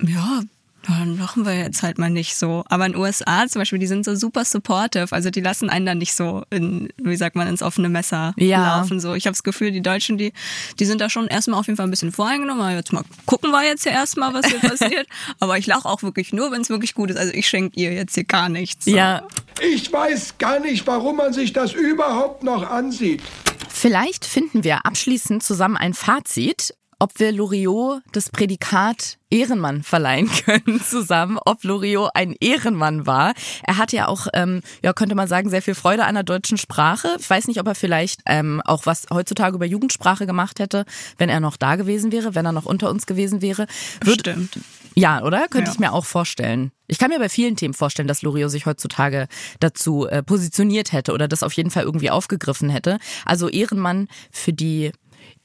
ja, 0.00 0.42
dann 0.86 1.16
lachen 1.18 1.44
wir 1.46 1.54
jetzt 1.56 1.82
halt 1.82 1.98
mal 1.98 2.10
nicht 2.10 2.36
so. 2.36 2.64
Aber 2.68 2.86
in 2.86 2.92
den 2.92 3.00
USA 3.00 3.46
zum 3.46 3.60
Beispiel, 3.60 3.78
die 3.78 3.86
sind 3.86 4.04
so 4.04 4.14
super 4.14 4.44
supportive. 4.44 5.08
Also 5.12 5.30
die 5.30 5.40
lassen 5.40 5.70
einen 5.70 5.86
dann 5.86 5.98
nicht 5.98 6.14
so, 6.14 6.42
in, 6.50 6.88
wie 6.96 7.16
sagt 7.16 7.36
man, 7.36 7.46
ins 7.48 7.62
offene 7.62 7.88
Messer 7.88 8.34
Ja. 8.36 8.78
laufen. 8.78 9.00
So, 9.00 9.14
ich 9.14 9.26
habe 9.26 9.32
das 9.32 9.42
Gefühl, 9.42 9.70
die 9.70 9.80
Deutschen, 9.82 10.18
die, 10.18 10.32
die 10.78 10.84
sind 10.84 11.00
da 11.00 11.08
schon 11.10 11.26
erstmal 11.28 11.60
auf 11.60 11.66
jeden 11.66 11.76
Fall 11.76 11.86
ein 11.86 11.90
bisschen 11.90 12.12
voreingenommen. 12.12 12.62
Aber 12.62 12.74
Jetzt 12.74 12.92
mal 12.92 13.04
gucken 13.26 13.50
wir 13.50 13.64
jetzt 13.64 13.84
ja 13.84 13.92
erstmal, 13.92 14.34
was 14.34 14.46
hier 14.46 14.58
passiert. 14.68 15.06
Aber 15.40 15.58
ich 15.58 15.66
lache 15.66 15.88
auch 15.88 16.02
wirklich 16.02 16.32
nur, 16.32 16.50
wenn 16.50 16.62
es 16.62 16.70
wirklich 16.70 16.94
gut 16.94 17.10
ist. 17.10 17.16
Also 17.16 17.32
ich 17.32 17.48
schenke 17.48 17.78
ihr 17.80 17.92
jetzt 17.92 18.14
hier 18.14 18.24
gar 18.24 18.48
nichts. 18.48 18.84
So. 18.86 18.90
Ja. 18.96 19.26
Ich 19.60 19.92
weiß 19.92 20.38
gar 20.38 20.58
nicht, 20.60 20.86
warum 20.86 21.16
man 21.16 21.32
sich 21.32 21.52
das 21.52 21.72
überhaupt 21.72 22.42
noch 22.42 22.68
ansieht. 22.68 23.22
Vielleicht 23.68 24.24
finden 24.24 24.64
wir 24.64 24.84
abschließend 24.86 25.42
zusammen 25.42 25.76
ein 25.76 25.94
Fazit, 25.94 26.74
ob 27.02 27.18
wir 27.18 27.32
Loriot 27.32 28.00
das 28.12 28.30
Prädikat 28.30 29.18
Ehrenmann 29.28 29.82
verleihen 29.82 30.30
können 30.44 30.80
zusammen, 30.80 31.36
ob 31.44 31.64
Loriot 31.64 32.10
ein 32.14 32.36
Ehrenmann 32.38 33.06
war. 33.06 33.32
Er 33.64 33.76
hat 33.76 33.90
ja 33.92 34.06
auch, 34.06 34.28
ähm, 34.34 34.60
ja 34.84 34.92
könnte 34.92 35.16
man 35.16 35.26
sagen, 35.26 35.50
sehr 35.50 35.62
viel 35.62 35.74
Freude 35.74 36.04
an 36.04 36.14
der 36.14 36.22
deutschen 36.22 36.58
Sprache. 36.58 37.16
Ich 37.18 37.28
weiß 37.28 37.48
nicht, 37.48 37.58
ob 37.58 37.66
er 37.66 37.74
vielleicht 37.74 38.20
ähm, 38.26 38.62
auch 38.64 38.86
was 38.86 39.06
heutzutage 39.12 39.56
über 39.56 39.66
Jugendsprache 39.66 40.26
gemacht 40.26 40.60
hätte, 40.60 40.84
wenn 41.18 41.28
er 41.28 41.40
noch 41.40 41.56
da 41.56 41.74
gewesen 41.74 42.12
wäre, 42.12 42.36
wenn 42.36 42.46
er 42.46 42.52
noch 42.52 42.66
unter 42.66 42.88
uns 42.88 43.06
gewesen 43.06 43.42
wäre. 43.42 43.66
Würd- 44.04 44.20
Stimmt. 44.20 44.60
Ja, 44.94 45.22
oder? 45.24 45.48
Könnte 45.48 45.70
Ja. 45.70 45.72
ich 45.72 45.80
mir 45.80 45.92
auch 45.94 46.04
vorstellen. 46.04 46.70
Ich 46.86 46.98
kann 46.98 47.08
mir 47.08 47.18
bei 47.18 47.30
vielen 47.30 47.56
Themen 47.56 47.72
vorstellen, 47.74 48.06
dass 48.08 48.22
Loriot 48.22 48.50
sich 48.50 48.66
heutzutage 48.66 49.26
dazu 49.58 50.06
äh, 50.06 50.22
positioniert 50.22 50.92
hätte 50.92 51.14
oder 51.14 51.26
das 51.26 51.42
auf 51.42 51.54
jeden 51.54 51.70
Fall 51.70 51.84
irgendwie 51.84 52.10
aufgegriffen 52.10 52.68
hätte. 52.68 52.98
Also 53.24 53.48
Ehrenmann 53.48 54.06
für 54.30 54.52
die 54.52 54.92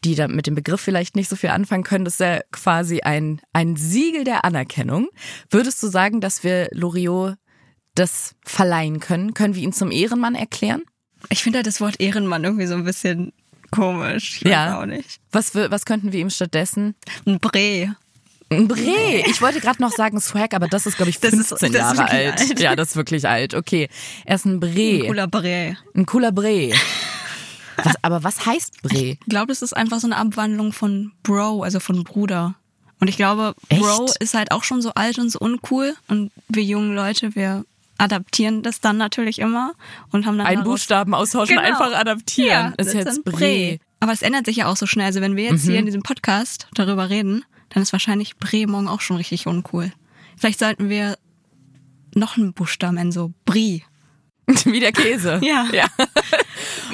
die 0.04 0.16
da 0.16 0.28
mit 0.28 0.48
dem 0.48 0.56
Begriff 0.56 0.82
vielleicht 0.82 1.16
nicht 1.16 1.30
so 1.30 1.36
viel 1.36 1.50
anfangen 1.50 1.84
können, 1.84 2.06
das 2.06 2.16
ist 2.16 2.20
ja 2.20 2.40
quasi 2.52 3.02
ein, 3.02 3.42
ein 3.54 3.76
Siegel 3.76 4.24
der 4.24 4.46
Anerkennung. 4.46 5.08
Würdest 5.50 5.82
du 5.84 5.88
sagen, 5.88 6.22
dass 6.22 6.44
wir 6.44 6.68
Loriot 6.72 7.36
das 7.96 8.36
verleihen 8.46 9.00
können? 9.00 9.34
Können 9.34 9.56
wir 9.56 9.64
ihn 9.64 9.74
zum 9.74 9.92
Ehrenmann 9.92 10.36
erklären? 10.36 10.84
Ich 11.30 11.42
finde 11.44 11.58
halt 11.58 11.68
das 11.68 11.82
Wort 11.82 12.00
Ehrenmann 12.00 12.44
irgendwie 12.44 12.68
so 12.68 12.76
ein 12.76 12.84
bisschen 12.84 13.34
komisch. 13.72 14.42
Ich 14.44 14.50
Ja. 14.52 14.80
auch 14.80 14.86
nicht. 14.86 15.20
Was, 15.32 15.56
was 15.56 15.86
könnten 15.86 16.12
wir 16.12 16.20
ihm 16.20 16.30
stattdessen? 16.30 16.96
Ein 17.26 17.40
Bre. 17.40 17.96
Ein 18.50 18.68
Bre. 18.70 19.24
Ich 19.28 19.42
wollte 19.42 19.60
gerade 19.60 19.82
noch 19.82 19.92
sagen 19.92 20.22
Swag, 20.22 20.54
aber 20.54 20.68
das 20.70 20.86
ist, 20.86 20.96
glaube 20.96 21.10
ich, 21.10 21.20
Das 21.20 21.34
ist- 21.34 21.50
15 21.50 21.74
das 21.74 21.92
ist 21.92 21.98
Jahre 21.98 21.98
wirklich 21.98 22.32
alt. 22.32 22.40
alt. 22.52 22.60
Ja, 22.62 22.76
das 22.78 22.90
ist 22.92 22.96
wirklich 22.96 23.28
alt. 23.28 23.56
Okay. 23.56 23.90
Er 24.26 24.36
ist 24.36 24.46
ein 24.46 24.60
Bre. 24.62 24.70
Ein 24.70 25.08
cooler 25.08 25.28
Bre. 25.28 25.78
Ein 25.96 26.06
cooler 26.06 26.32
Bre. 26.32 26.72
Was, 27.84 27.94
aber 28.02 28.24
was 28.24 28.46
heißt 28.46 28.82
Bre? 28.82 28.96
Ich 29.12 29.20
glaube, 29.28 29.48
das 29.48 29.62
ist 29.62 29.76
einfach 29.76 30.00
so 30.00 30.08
eine 30.08 30.18
Abwandlung 30.18 30.74
von 30.74 31.12
Bro, 31.24 31.64
also 31.64 31.80
von 31.80 32.04
Bruder. 32.04 32.56
Und 33.00 33.08
ich 33.08 33.18
glaube, 33.18 33.54
Echt? 33.70 33.82
Bro 33.82 34.12
ist 34.20 34.34
halt 34.34 34.52
auch 34.52 34.64
schon 34.64 34.82
so 34.82 34.92
alt 34.96 35.20
und 35.20 35.30
so 35.30 35.40
uncool. 35.40 35.96
Und 36.08 36.32
wir 36.50 36.64
jungen 36.64 36.96
Leute, 36.96 37.36
wir 37.36 37.64
adaptieren 38.00 38.64
das 38.64 38.82
dann 38.82 38.98
natürlich 38.98 39.40
immer 39.40 39.74
und 40.12 40.26
haben 40.26 40.38
dann 40.38 40.48
Einen 40.48 40.64
Buchstaben 40.64 41.14
austauschen, 41.14 41.58
einfach 41.60 41.94
adaptieren. 41.94 42.50
Ja, 42.50 42.68
Ist 42.78 42.88
das 42.88 42.94
jetzt 42.94 43.06
dann 43.06 43.24
Bre. 43.24 43.80
Aber 44.00 44.12
es 44.12 44.22
ändert 44.22 44.46
sich 44.46 44.58
ja 44.58 44.68
auch 44.68 44.78
so 44.78 44.86
schnell. 44.86 45.06
Also 45.08 45.22
wenn 45.22 45.36
wir 45.36 45.46
jetzt 45.46 45.66
Mhm. 45.66 45.70
hier 45.72 45.80
in 45.80 45.86
diesem 45.86 46.04
Podcast 46.04 46.68
darüber 46.74 47.10
reden, 47.10 47.44
dann 47.70 47.84
ist 47.84 47.92
wahrscheinlich 47.94 48.38
Bre 48.38 48.66
morgen 48.68 48.88
auch 48.88 49.02
schon 49.02 49.18
richtig 49.18 49.48
uncool. 49.48 49.92
Vielleicht 50.38 50.60
sollten 50.60 50.90
wir 50.90 51.18
noch 52.16 52.38
einen 52.38 52.54
Buchstaben 52.54 52.98
in 52.98 53.12
so 53.12 53.34
Brie. 53.46 53.84
Wie 54.66 54.80
der 54.80 54.92
Käse. 54.94 55.40
Ja. 55.44 55.68
ja. 55.74 55.86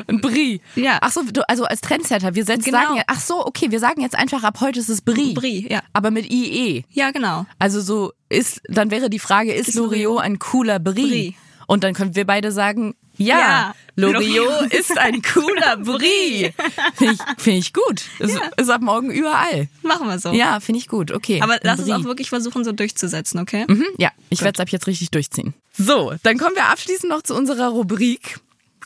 Ein 0.08 0.22
Brie. 0.22 0.62
Ja. 0.76 0.98
Ach 1.02 1.12
so, 1.12 1.24
du, 1.24 1.48
also 1.50 1.65
als 1.65 1.82
Trendsetter, 1.82 2.36
wir 2.36 2.46
setzen, 2.46 2.65
Genau. 2.65 2.78
sagen 2.80 2.96
ja, 2.98 3.04
ach 3.08 3.19
so, 3.19 3.46
okay, 3.46 3.72
wir 3.72 3.80
sagen 3.80 4.02
jetzt 4.02 4.15
einfach 4.15 4.43
ab 4.43 4.58
heute 4.62 4.80
ist 4.80 4.89
es 4.89 5.02
Brie. 5.02 5.34
Brie, 5.34 5.67
ja. 5.69 5.82
Aber 5.93 6.12
mit 6.12 6.30
IE. 6.32 6.84
Ja, 6.91 7.12
genau. 7.12 7.46
Also 7.60 7.82
so 7.82 8.13
ist, 8.30 8.62
dann 8.67 8.91
wäre 8.91 9.10
die 9.10 9.19
Frage, 9.19 9.54
ist, 9.54 9.69
Ist 9.69 9.76
Loriot 9.76 10.22
ein 10.22 10.39
cooler 10.39 10.80
Brie? 10.80 10.93
Brie. 11.10 11.36
Und 11.67 11.84
dann 11.84 11.93
könnten 11.93 12.15
wir 12.15 12.26
beide 12.26 12.52
sagen, 12.52 12.93
ja, 13.15 13.38
Ja, 13.39 13.76
Loriot 13.96 14.74
ist 14.74 14.98
ein 14.98 15.22
cooler 15.22 15.78
Brie. 15.78 16.52
Finde 16.96 17.13
ich, 17.13 17.19
find 17.41 17.58
ich 17.60 17.74
gut. 17.74 18.02
Ist, 18.19 18.39
ist 18.58 18.69
ab 18.69 18.82
morgen 18.82 19.12
überall. 19.12 19.69
Machen 19.84 20.08
wir 20.08 20.17
so. 20.19 20.32
Ja, 20.34 20.60
finde 20.60 20.80
ich 20.80 20.88
gut. 20.88 21.12
Okay. 21.12 21.39
Aber 21.41 21.60
lass 21.62 21.80
es 21.80 21.86
Brie. 21.86 21.93
auch 21.93 22.04
wirklich 22.06 22.30
versuchen, 22.30 22.63
so 22.63 22.72
durchzusetzen, 22.72 23.39
okay? 23.39 23.65
Mhm, 23.67 23.86
ja, 23.98 24.10
ich 24.30 24.41
werde 24.41 24.58
es 24.58 24.60
ab 24.62 24.69
jetzt 24.69 24.88
richtig 24.88 25.12
durchziehen. 25.12 25.54
So, 25.78 26.13
dann 26.24 26.38
kommen 26.39 26.56
wir 26.56 26.65
abschließend 26.65 27.10
noch 27.10 27.22
zu 27.22 27.36
unserer 27.36 27.69
Rubrik. 27.69 28.39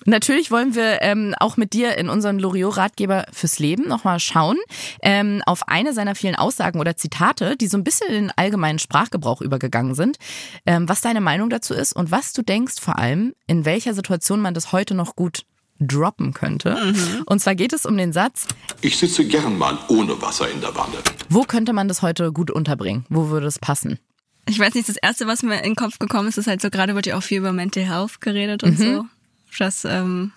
Natürlich 0.05 0.51
wollen 0.51 0.75
wir 0.75 1.01
ähm, 1.01 1.33
auch 1.39 1.57
mit 1.57 1.73
dir 1.73 1.97
in 1.97 2.07
unseren 2.10 2.39
Loriot-Ratgeber 2.39 3.25
fürs 3.33 3.60
Leben 3.60 3.88
nochmal 3.88 4.19
schauen 4.19 4.57
ähm, 5.01 5.41
auf 5.45 5.67
eine 5.67 5.93
seiner 5.93 6.15
vielen 6.15 6.36
Aussagen 6.36 6.79
oder 6.79 6.95
Zitate, 6.95 7.57
die 7.57 7.67
so 7.67 7.77
ein 7.77 7.83
bisschen 7.83 8.07
in 8.07 8.13
den 8.25 8.31
allgemeinen 8.36 8.79
Sprachgebrauch 8.79 9.41
übergegangen 9.41 9.95
sind, 9.95 10.17
ähm, 10.65 10.88
was 10.88 11.01
deine 11.01 11.21
Meinung 11.21 11.49
dazu 11.49 11.73
ist 11.73 11.93
und 11.93 12.12
was 12.12 12.33
du 12.33 12.41
denkst 12.41 12.75
vor 12.79 12.97
allem, 12.99 13.33
in 13.47 13.65
welcher 13.65 13.93
Situation 13.93 14.39
man 14.41 14.53
das 14.53 14.71
heute 14.71 14.93
noch 14.93 15.15
gut 15.15 15.43
droppen 15.79 16.33
könnte. 16.33 16.75
Und 17.27 17.39
zwar 17.39 17.53
geht 17.53 17.71
es 17.71 17.86
um 17.86 17.95
den 17.97 18.12
Satz, 18.12 18.47
Ich 18.81 18.97
sitze 18.97 19.25
gern 19.27 19.57
mal 19.60 19.77
ohne 19.89 20.19
Wasser 20.21 20.49
in 20.49 20.60
der 20.60 20.73
Wanne. 20.75 20.97
wo 21.29 21.43
könnte 21.43 21.71
man 21.73 21.88
das 21.88 22.01
heute 22.01 22.31
gut 22.31 22.49
unterbringen? 22.49 23.05
Wo 23.10 23.29
würde 23.29 23.45
es 23.45 23.60
passen? 23.60 23.99
Ich 24.49 24.57
weiß 24.57 24.73
nicht, 24.73 24.89
das 24.89 24.95
Erste, 24.95 25.27
was 25.27 25.43
mir 25.43 25.57
in 25.57 25.63
den 25.63 25.75
Kopf 25.75 25.99
gekommen 25.99 26.29
ist, 26.29 26.38
ist 26.38 26.47
halt 26.47 26.62
so, 26.62 26.69
gerade 26.71 26.95
wird 26.95 27.05
ja 27.05 27.17
auch 27.17 27.21
viel 27.21 27.39
über 27.39 27.51
Mental 27.51 27.83
Health 27.83 28.21
geredet 28.21 28.63
und 28.63 28.79
Mhm. 28.79 28.83
so. 28.95 29.05
Das, 29.57 29.86
ähm, 29.86 30.31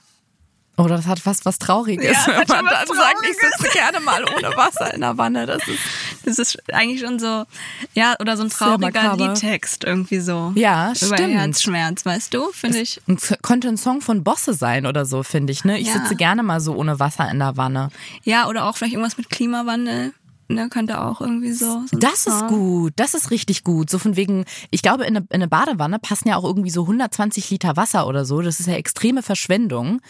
Oh, 0.77 0.87
das 0.89 1.07
hat 1.07 1.21
fast 1.21 1.45
was 1.45 1.59
Trauriges, 1.59 2.07
Ja, 2.27 2.27
wenn 2.49 2.65
man 2.65 2.65
dann 2.65 2.87
sagt, 2.87 3.19
ich 3.31 3.37
sitze 3.37 3.69
gerne 3.77 4.01
mal 4.01 4.25
ohne 4.25 4.57
Wasser 4.57 4.95
in 4.95 5.03
der 5.03 5.19
Wanne. 5.19 5.45
Das 5.45 5.69
ist 5.69 5.79
das 6.25 6.39
ist 6.39 6.59
eigentlich 6.73 7.01
schon 7.03 7.19
so, 7.19 7.45
ja, 7.93 8.15
oder 8.19 8.39
so 8.39 8.45
ein 8.45 8.49
trauriger. 8.51 9.15
Liedtext 9.15 9.85
irgendwie 9.85 10.21
so. 10.21 10.53
Ja, 10.55 10.93
Über 11.03 11.17
stimmt. 11.19 11.35
Herzschmerz, 11.35 12.07
weißt 12.07 12.33
du, 12.33 12.51
finde 12.53 12.79
ich. 12.79 12.99
könnte 13.43 13.69
ein 13.69 13.77
Song 13.77 14.01
von 14.01 14.25
Bosse 14.25 14.55
sein 14.55 14.87
oder 14.87 15.05
so, 15.05 15.23
finde 15.23 15.53
ich. 15.53 15.65
Ne? 15.67 15.79
Ich 15.79 15.89
Ja. 15.89 15.95
sitze 15.95 16.17
gerne 16.17 16.43
mal 16.43 16.61
so 16.63 16.75
ohne 16.75 16.99
Wasser 16.99 17.31
in 17.31 17.41
der 17.41 17.59
Wanne. 17.59 17.91
Ja, 18.23 18.49
oder 18.49 18.65
auch 18.65 18.77
vielleicht 18.79 18.95
irgendwas 18.95 19.19
mit 19.19 19.29
Klimawandel. 19.29 20.15
Ne, 20.51 20.69
könnte 20.69 21.01
auch 21.01 21.21
irgendwie 21.21 21.53
so. 21.53 21.85
so 21.91 21.99
Das 21.99 22.27
ist 22.27 22.47
gut, 22.49 22.93
das 22.97 23.15
ist 23.15 23.31
richtig 23.31 23.63
gut. 23.65 23.89
So 23.89 23.99
von 23.99 24.17
wegen, 24.17 24.45
ich 24.71 24.83
glaube, 24.83 25.05
in 25.05 25.17
eine, 25.17 25.27
in 25.31 25.37
eine 25.37 25.49
Badewanne 25.49 25.99
passen 25.99 26.29
ja 26.29 26.37
auch 26.37 26.45
irgendwie 26.45 26.71
so 26.71 26.83
120 26.83 27.51
Liter 27.51 27.77
Wasser 27.77 28.07
oder 28.07 28.25
so. 28.25 28.43
Das 28.43 28.59
ist 28.61 28.67
ja 28.67 28.75
extreme 28.75 29.23
Verschwendung. 29.23 30.01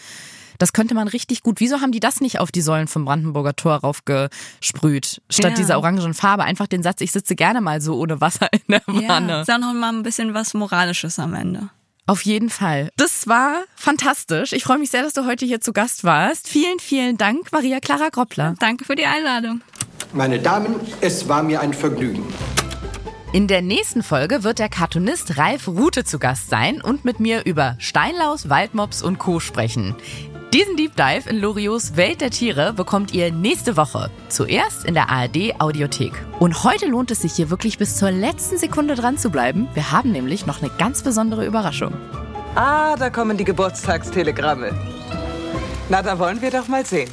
Das 0.57 0.73
könnte 0.73 0.93
man 0.93 1.07
richtig 1.07 1.41
gut. 1.41 1.59
Wieso 1.59 1.81
haben 1.81 1.91
die 1.91 1.99
das 1.99 2.21
nicht 2.21 2.39
auf 2.39 2.51
die 2.51 2.61
Säulen 2.61 2.87
vom 2.87 3.05
Brandenburger 3.05 3.55
Tor 3.55 3.77
raufgesprüht? 3.77 5.21
Statt 5.29 5.51
Ja. 5.51 5.55
dieser 5.57 5.77
orangen 5.79 6.13
Farbe 6.13 6.43
einfach 6.43 6.67
den 6.67 6.83
Satz, 6.83 7.01
ich 7.01 7.11
sitze 7.11 7.35
gerne 7.35 7.61
mal 7.61 7.81
so 7.81 7.97
ohne 7.99 8.21
Wasser 8.21 8.47
in 8.51 8.61
der 8.67 8.81
Ja, 9.01 9.09
Wanne. 9.09 9.41
ist 9.41 9.51
auch 9.51 9.57
noch 9.57 9.73
mal 9.73 9.89
ein 9.93 10.03
bisschen 10.03 10.33
was 10.33 10.53
Moralisches 10.53 11.17
am 11.19 11.33
Ende. 11.33 11.69
Auf 12.07 12.23
jeden 12.25 12.49
Fall. 12.49 12.89
Das 12.97 13.27
war 13.27 13.63
fantastisch. 13.75 14.53
Ich 14.53 14.63
freue 14.63 14.77
mich 14.79 14.89
sehr, 14.91 15.01
dass 15.03 15.13
du 15.13 15.25
heute 15.25 15.45
hier 15.45 15.61
zu 15.61 15.71
Gast 15.71 16.03
warst. 16.03 16.47
Vielen, 16.47 16.79
vielen 16.79 17.17
Dank, 17.17 17.51
Maria 17.51 17.79
Clara 17.79 18.09
Groppler. 18.09 18.55
Danke 18.59 18.85
für 18.85 18.95
die 18.95 19.05
Einladung. 19.05 19.61
Meine 20.13 20.39
Damen, 20.39 20.75
es 20.99 21.29
war 21.29 21.41
mir 21.41 21.61
ein 21.61 21.73
Vergnügen. 21.73 22.25
In 23.31 23.47
der 23.47 23.61
nächsten 23.61 24.03
Folge 24.03 24.43
wird 24.43 24.59
der 24.59 24.67
Cartoonist 24.67 25.37
Ralf 25.37 25.69
Rute 25.69 26.03
zu 26.03 26.19
Gast 26.19 26.49
sein 26.49 26.81
und 26.81 27.05
mit 27.05 27.21
mir 27.21 27.45
über 27.45 27.77
Steinlaus, 27.79 28.49
Waldmops 28.49 29.01
und 29.01 29.19
Co. 29.19 29.39
sprechen. 29.39 29.95
Diesen 30.53 30.75
Deep 30.75 30.97
Dive 30.97 31.29
in 31.29 31.39
Loriots 31.39 31.95
Welt 31.95 32.19
der 32.19 32.29
Tiere 32.29 32.73
bekommt 32.73 33.13
ihr 33.13 33.31
nächste 33.31 33.77
Woche. 33.77 34.11
Zuerst 34.27 34.83
in 34.83 34.95
der 34.95 35.09
ARD 35.09 35.61
Audiothek. 35.61 36.11
Und 36.39 36.65
heute 36.65 36.87
lohnt 36.87 37.09
es 37.11 37.21
sich 37.21 37.31
hier 37.31 37.49
wirklich 37.49 37.77
bis 37.77 37.95
zur 37.95 38.11
letzten 38.11 38.57
Sekunde 38.57 38.95
dran 38.95 39.17
zu 39.17 39.29
bleiben. 39.29 39.69
Wir 39.75 39.93
haben 39.93 40.11
nämlich 40.11 40.45
noch 40.45 40.61
eine 40.61 40.71
ganz 40.77 41.03
besondere 41.03 41.45
Überraschung. 41.45 41.93
Ah, 42.55 42.97
da 42.97 43.09
kommen 43.09 43.37
die 43.37 43.45
Geburtstagstelegramme. 43.45 44.73
Na, 45.87 46.01
da 46.01 46.19
wollen 46.19 46.41
wir 46.41 46.51
doch 46.51 46.67
mal 46.67 46.85
sehen. 46.85 47.09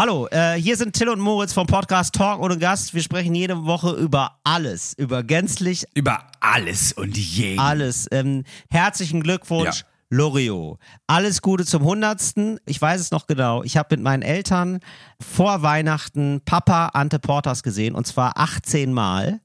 Hallo, 0.00 0.28
äh, 0.30 0.54
hier 0.54 0.78
sind 0.78 0.94
Till 0.94 1.10
und 1.10 1.20
Moritz 1.20 1.52
vom 1.52 1.66
Podcast 1.66 2.14
Talk 2.14 2.40
ohne 2.40 2.56
Gast. 2.56 2.94
Wir 2.94 3.02
sprechen 3.02 3.34
jede 3.34 3.66
Woche 3.66 3.90
über 3.90 4.38
alles, 4.44 4.94
über 4.96 5.22
gänzlich 5.22 5.84
über 5.92 6.22
alles 6.40 6.94
und 6.94 7.18
jeden. 7.18 7.58
alles. 7.58 8.08
Ähm, 8.10 8.44
herzlichen 8.70 9.22
Glückwunsch. 9.22 9.80
Ja. 9.80 9.86
Loriot. 10.08 10.78
Alles 11.06 11.42
Gute 11.42 11.66
zum 11.66 11.84
Hundertsten. 11.84 12.58
Ich 12.64 12.80
weiß 12.80 12.98
es 12.98 13.10
noch 13.10 13.26
genau. 13.26 13.62
Ich 13.62 13.76
habe 13.76 13.94
mit 13.94 14.02
meinen 14.02 14.22
Eltern 14.22 14.80
vor 15.20 15.62
Weihnachten 15.62 16.40
Papa 16.44 16.90
Ante 16.94 17.18
Portas 17.18 17.62
gesehen 17.62 17.94
und 17.94 18.06
zwar 18.06 18.36
18 18.36 18.92
Mal, 18.92 19.40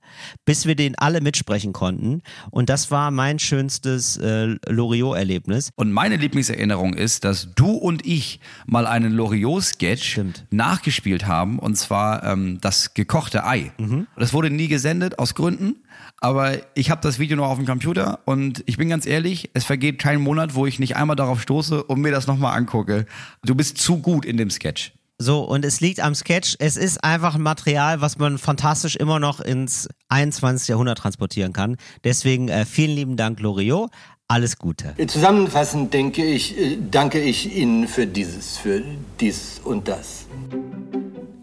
bis 0.45 0.65
wir 0.65 0.75
den 0.75 0.97
alle 0.97 1.21
mitsprechen 1.21 1.73
konnten. 1.73 2.21
Und 2.51 2.69
das 2.69 2.91
war 2.91 3.11
mein 3.11 3.39
schönstes 3.39 4.17
äh, 4.17 4.55
Loriot-Erlebnis. 4.67 5.71
Und 5.75 5.91
meine 5.91 6.15
Lieblingserinnerung 6.15 6.93
ist, 6.93 7.23
dass 7.25 7.53
du 7.55 7.71
und 7.71 8.05
ich 8.05 8.39
mal 8.65 8.87
einen 8.87 9.13
Loriot-Sketch 9.13 10.21
nachgespielt 10.51 11.27
haben, 11.27 11.59
und 11.59 11.75
zwar 11.75 12.23
ähm, 12.23 12.59
das 12.61 12.93
gekochte 12.93 13.45
Ei. 13.45 13.71
Das 14.17 14.33
wurde 14.33 14.49
nie 14.49 14.67
gesendet, 14.67 15.19
aus 15.19 15.35
Gründen. 15.35 15.75
Aber 16.19 16.57
ich 16.75 16.89
habe 16.89 17.01
das 17.01 17.19
Video 17.19 17.37
noch 17.37 17.47
auf 17.47 17.57
dem 17.57 17.65
Computer 17.65 18.19
und 18.25 18.63
ich 18.65 18.77
bin 18.77 18.89
ganz 18.89 19.05
ehrlich, 19.05 19.49
es 19.53 19.65
vergeht 19.65 19.99
kein 19.99 20.21
Monat, 20.21 20.55
wo 20.55 20.65
ich 20.65 20.79
nicht 20.79 20.95
einmal 20.95 21.15
darauf 21.15 21.41
stoße 21.41 21.83
und 21.83 22.01
mir 22.01 22.11
das 22.11 22.27
nochmal 22.27 22.57
angucke. 22.57 23.05
Du 23.43 23.55
bist 23.55 23.77
zu 23.77 23.99
gut 23.99 24.25
in 24.25 24.37
dem 24.37 24.49
Sketch. 24.49 24.93
So, 25.17 25.43
und 25.43 25.63
es 25.63 25.79
liegt 25.79 26.01
am 26.01 26.13
Sketch. 26.13 26.57
Es 26.59 26.75
ist 26.75 27.03
einfach 27.03 27.35
ein 27.35 27.41
Material, 27.41 28.01
was 28.01 28.17
man 28.17 28.37
fantastisch 28.37 28.97
immer 28.97 29.19
noch 29.19 29.39
ins 29.39 29.87
21. 30.09 30.67
Jahrhundert 30.67 30.97
transportieren 30.97 31.53
kann. 31.53 31.77
Deswegen 32.03 32.49
äh, 32.49 32.65
vielen 32.65 32.95
lieben 32.95 33.17
Dank, 33.17 33.39
Loriot. 33.39 33.91
Alles 34.27 34.57
Gute. 34.57 34.95
Zusammenfassend 35.07 35.93
denke 35.93 36.25
ich, 36.25 36.57
äh, 36.57 36.77
danke 36.91 37.21
ich 37.21 37.55
Ihnen 37.55 37.87
für 37.87 38.07
dieses, 38.07 38.57
für 38.57 38.83
dies 39.19 39.61
und 39.63 39.87
das. 39.87 40.25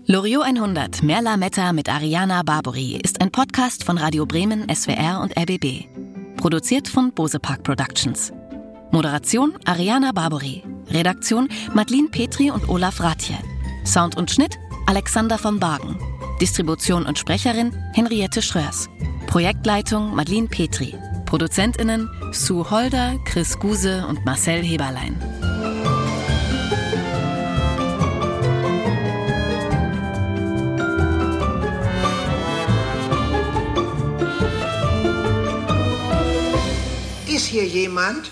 Loriot 0.05 0.45
100 0.45 1.03
Mehr 1.03 1.23
Lametta 1.23 1.73
mit 1.73 1.89
Ariana 1.89 2.43
Barbori 2.43 2.99
ist 3.03 3.23
ein 3.23 3.31
Podcast 3.31 3.85
von 3.85 3.97
Radio 3.97 4.27
Bremen, 4.27 4.67
SWR 4.69 5.21
und 5.23 5.35
RBB. 5.39 5.87
Produziert 6.37 6.89
von 6.89 7.13
Bose 7.13 7.39
Park 7.39 7.63
Productions. 7.63 8.33
Moderation 8.91 9.55
Ariana 9.65 10.13
Barbori. 10.13 10.63
Redaktion 10.91 11.49
Madeline 11.73 12.09
Petri 12.11 12.51
und 12.51 12.69
Olaf 12.69 13.01
Ratje. 13.01 13.39
Sound 13.85 14.17
und 14.17 14.31
Schnitt 14.31 14.59
Alexander 14.87 15.39
von 15.39 15.59
Bargen. 15.59 15.99
Distribution 16.41 17.07
und 17.07 17.19
Sprecherin 17.19 17.73
Henriette 17.95 18.43
Schröers. 18.43 18.89
Projektleitung 19.27 20.15
Madeline 20.15 20.49
Petri. 20.49 20.95
ProduzentInnen 21.27 22.11
Sue 22.33 22.69
Holder, 22.71 23.19
Chris 23.25 23.59
Guse 23.59 24.07
und 24.07 24.25
Marcel 24.25 24.63
Heberlein. 24.63 25.17
Ist 37.27 37.47
hier 37.47 37.67
jemand? 37.67 38.31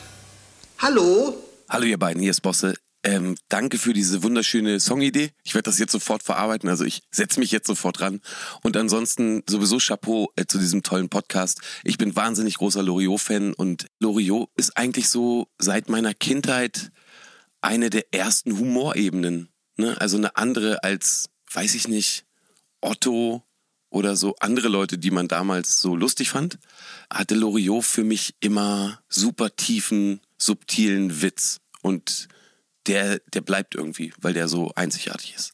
Hallo? 0.78 1.34
Hallo 1.68 1.84
ihr 1.84 1.98
beiden, 1.98 2.20
hier 2.20 2.30
ist 2.32 2.42
Bosse. 2.42 2.74
Ähm, 3.02 3.36
danke 3.48 3.78
für 3.78 3.94
diese 3.94 4.22
wunderschöne 4.22 4.78
Songidee. 4.78 5.30
Ich 5.42 5.54
werde 5.54 5.70
das 5.70 5.78
jetzt 5.78 5.92
sofort 5.92 6.22
verarbeiten. 6.22 6.68
Also 6.68 6.84
ich 6.84 7.02
setze 7.10 7.40
mich 7.40 7.50
jetzt 7.50 7.66
sofort 7.66 8.00
ran. 8.00 8.20
Und 8.62 8.76
ansonsten 8.76 9.42
sowieso 9.48 9.78
Chapeau 9.78 10.30
äh, 10.36 10.44
zu 10.44 10.58
diesem 10.58 10.82
tollen 10.82 11.08
Podcast. 11.08 11.60
Ich 11.82 11.96
bin 11.96 12.14
wahnsinnig 12.14 12.58
großer 12.58 12.82
Loriot-Fan 12.82 13.54
und 13.54 13.86
Loriot 14.00 14.50
ist 14.56 14.76
eigentlich 14.76 15.08
so 15.08 15.48
seit 15.58 15.88
meiner 15.88 16.12
Kindheit 16.12 16.92
eine 17.62 17.88
der 17.88 18.12
ersten 18.12 18.58
Humorebenen. 18.58 19.48
Ne? 19.76 19.98
Also 19.98 20.18
eine 20.18 20.36
andere 20.36 20.84
als, 20.84 21.30
weiß 21.52 21.74
ich 21.74 21.88
nicht, 21.88 22.26
Otto 22.82 23.42
oder 23.88 24.14
so 24.14 24.36
andere 24.40 24.68
Leute, 24.68 24.98
die 24.98 25.10
man 25.10 25.26
damals 25.26 25.80
so 25.80 25.96
lustig 25.96 26.30
fand, 26.30 26.58
hatte 27.10 27.34
Loriot 27.34 27.84
für 27.84 28.04
mich 28.04 28.34
immer 28.40 29.00
super 29.08 29.56
tiefen, 29.56 30.20
subtilen 30.36 31.22
Witz. 31.22 31.60
Und 31.82 32.28
der, 32.86 33.20
der 33.32 33.40
bleibt 33.40 33.74
irgendwie, 33.74 34.12
weil 34.20 34.32
der 34.32 34.48
so 34.48 34.72
einzigartig 34.74 35.34
ist. 35.34 35.48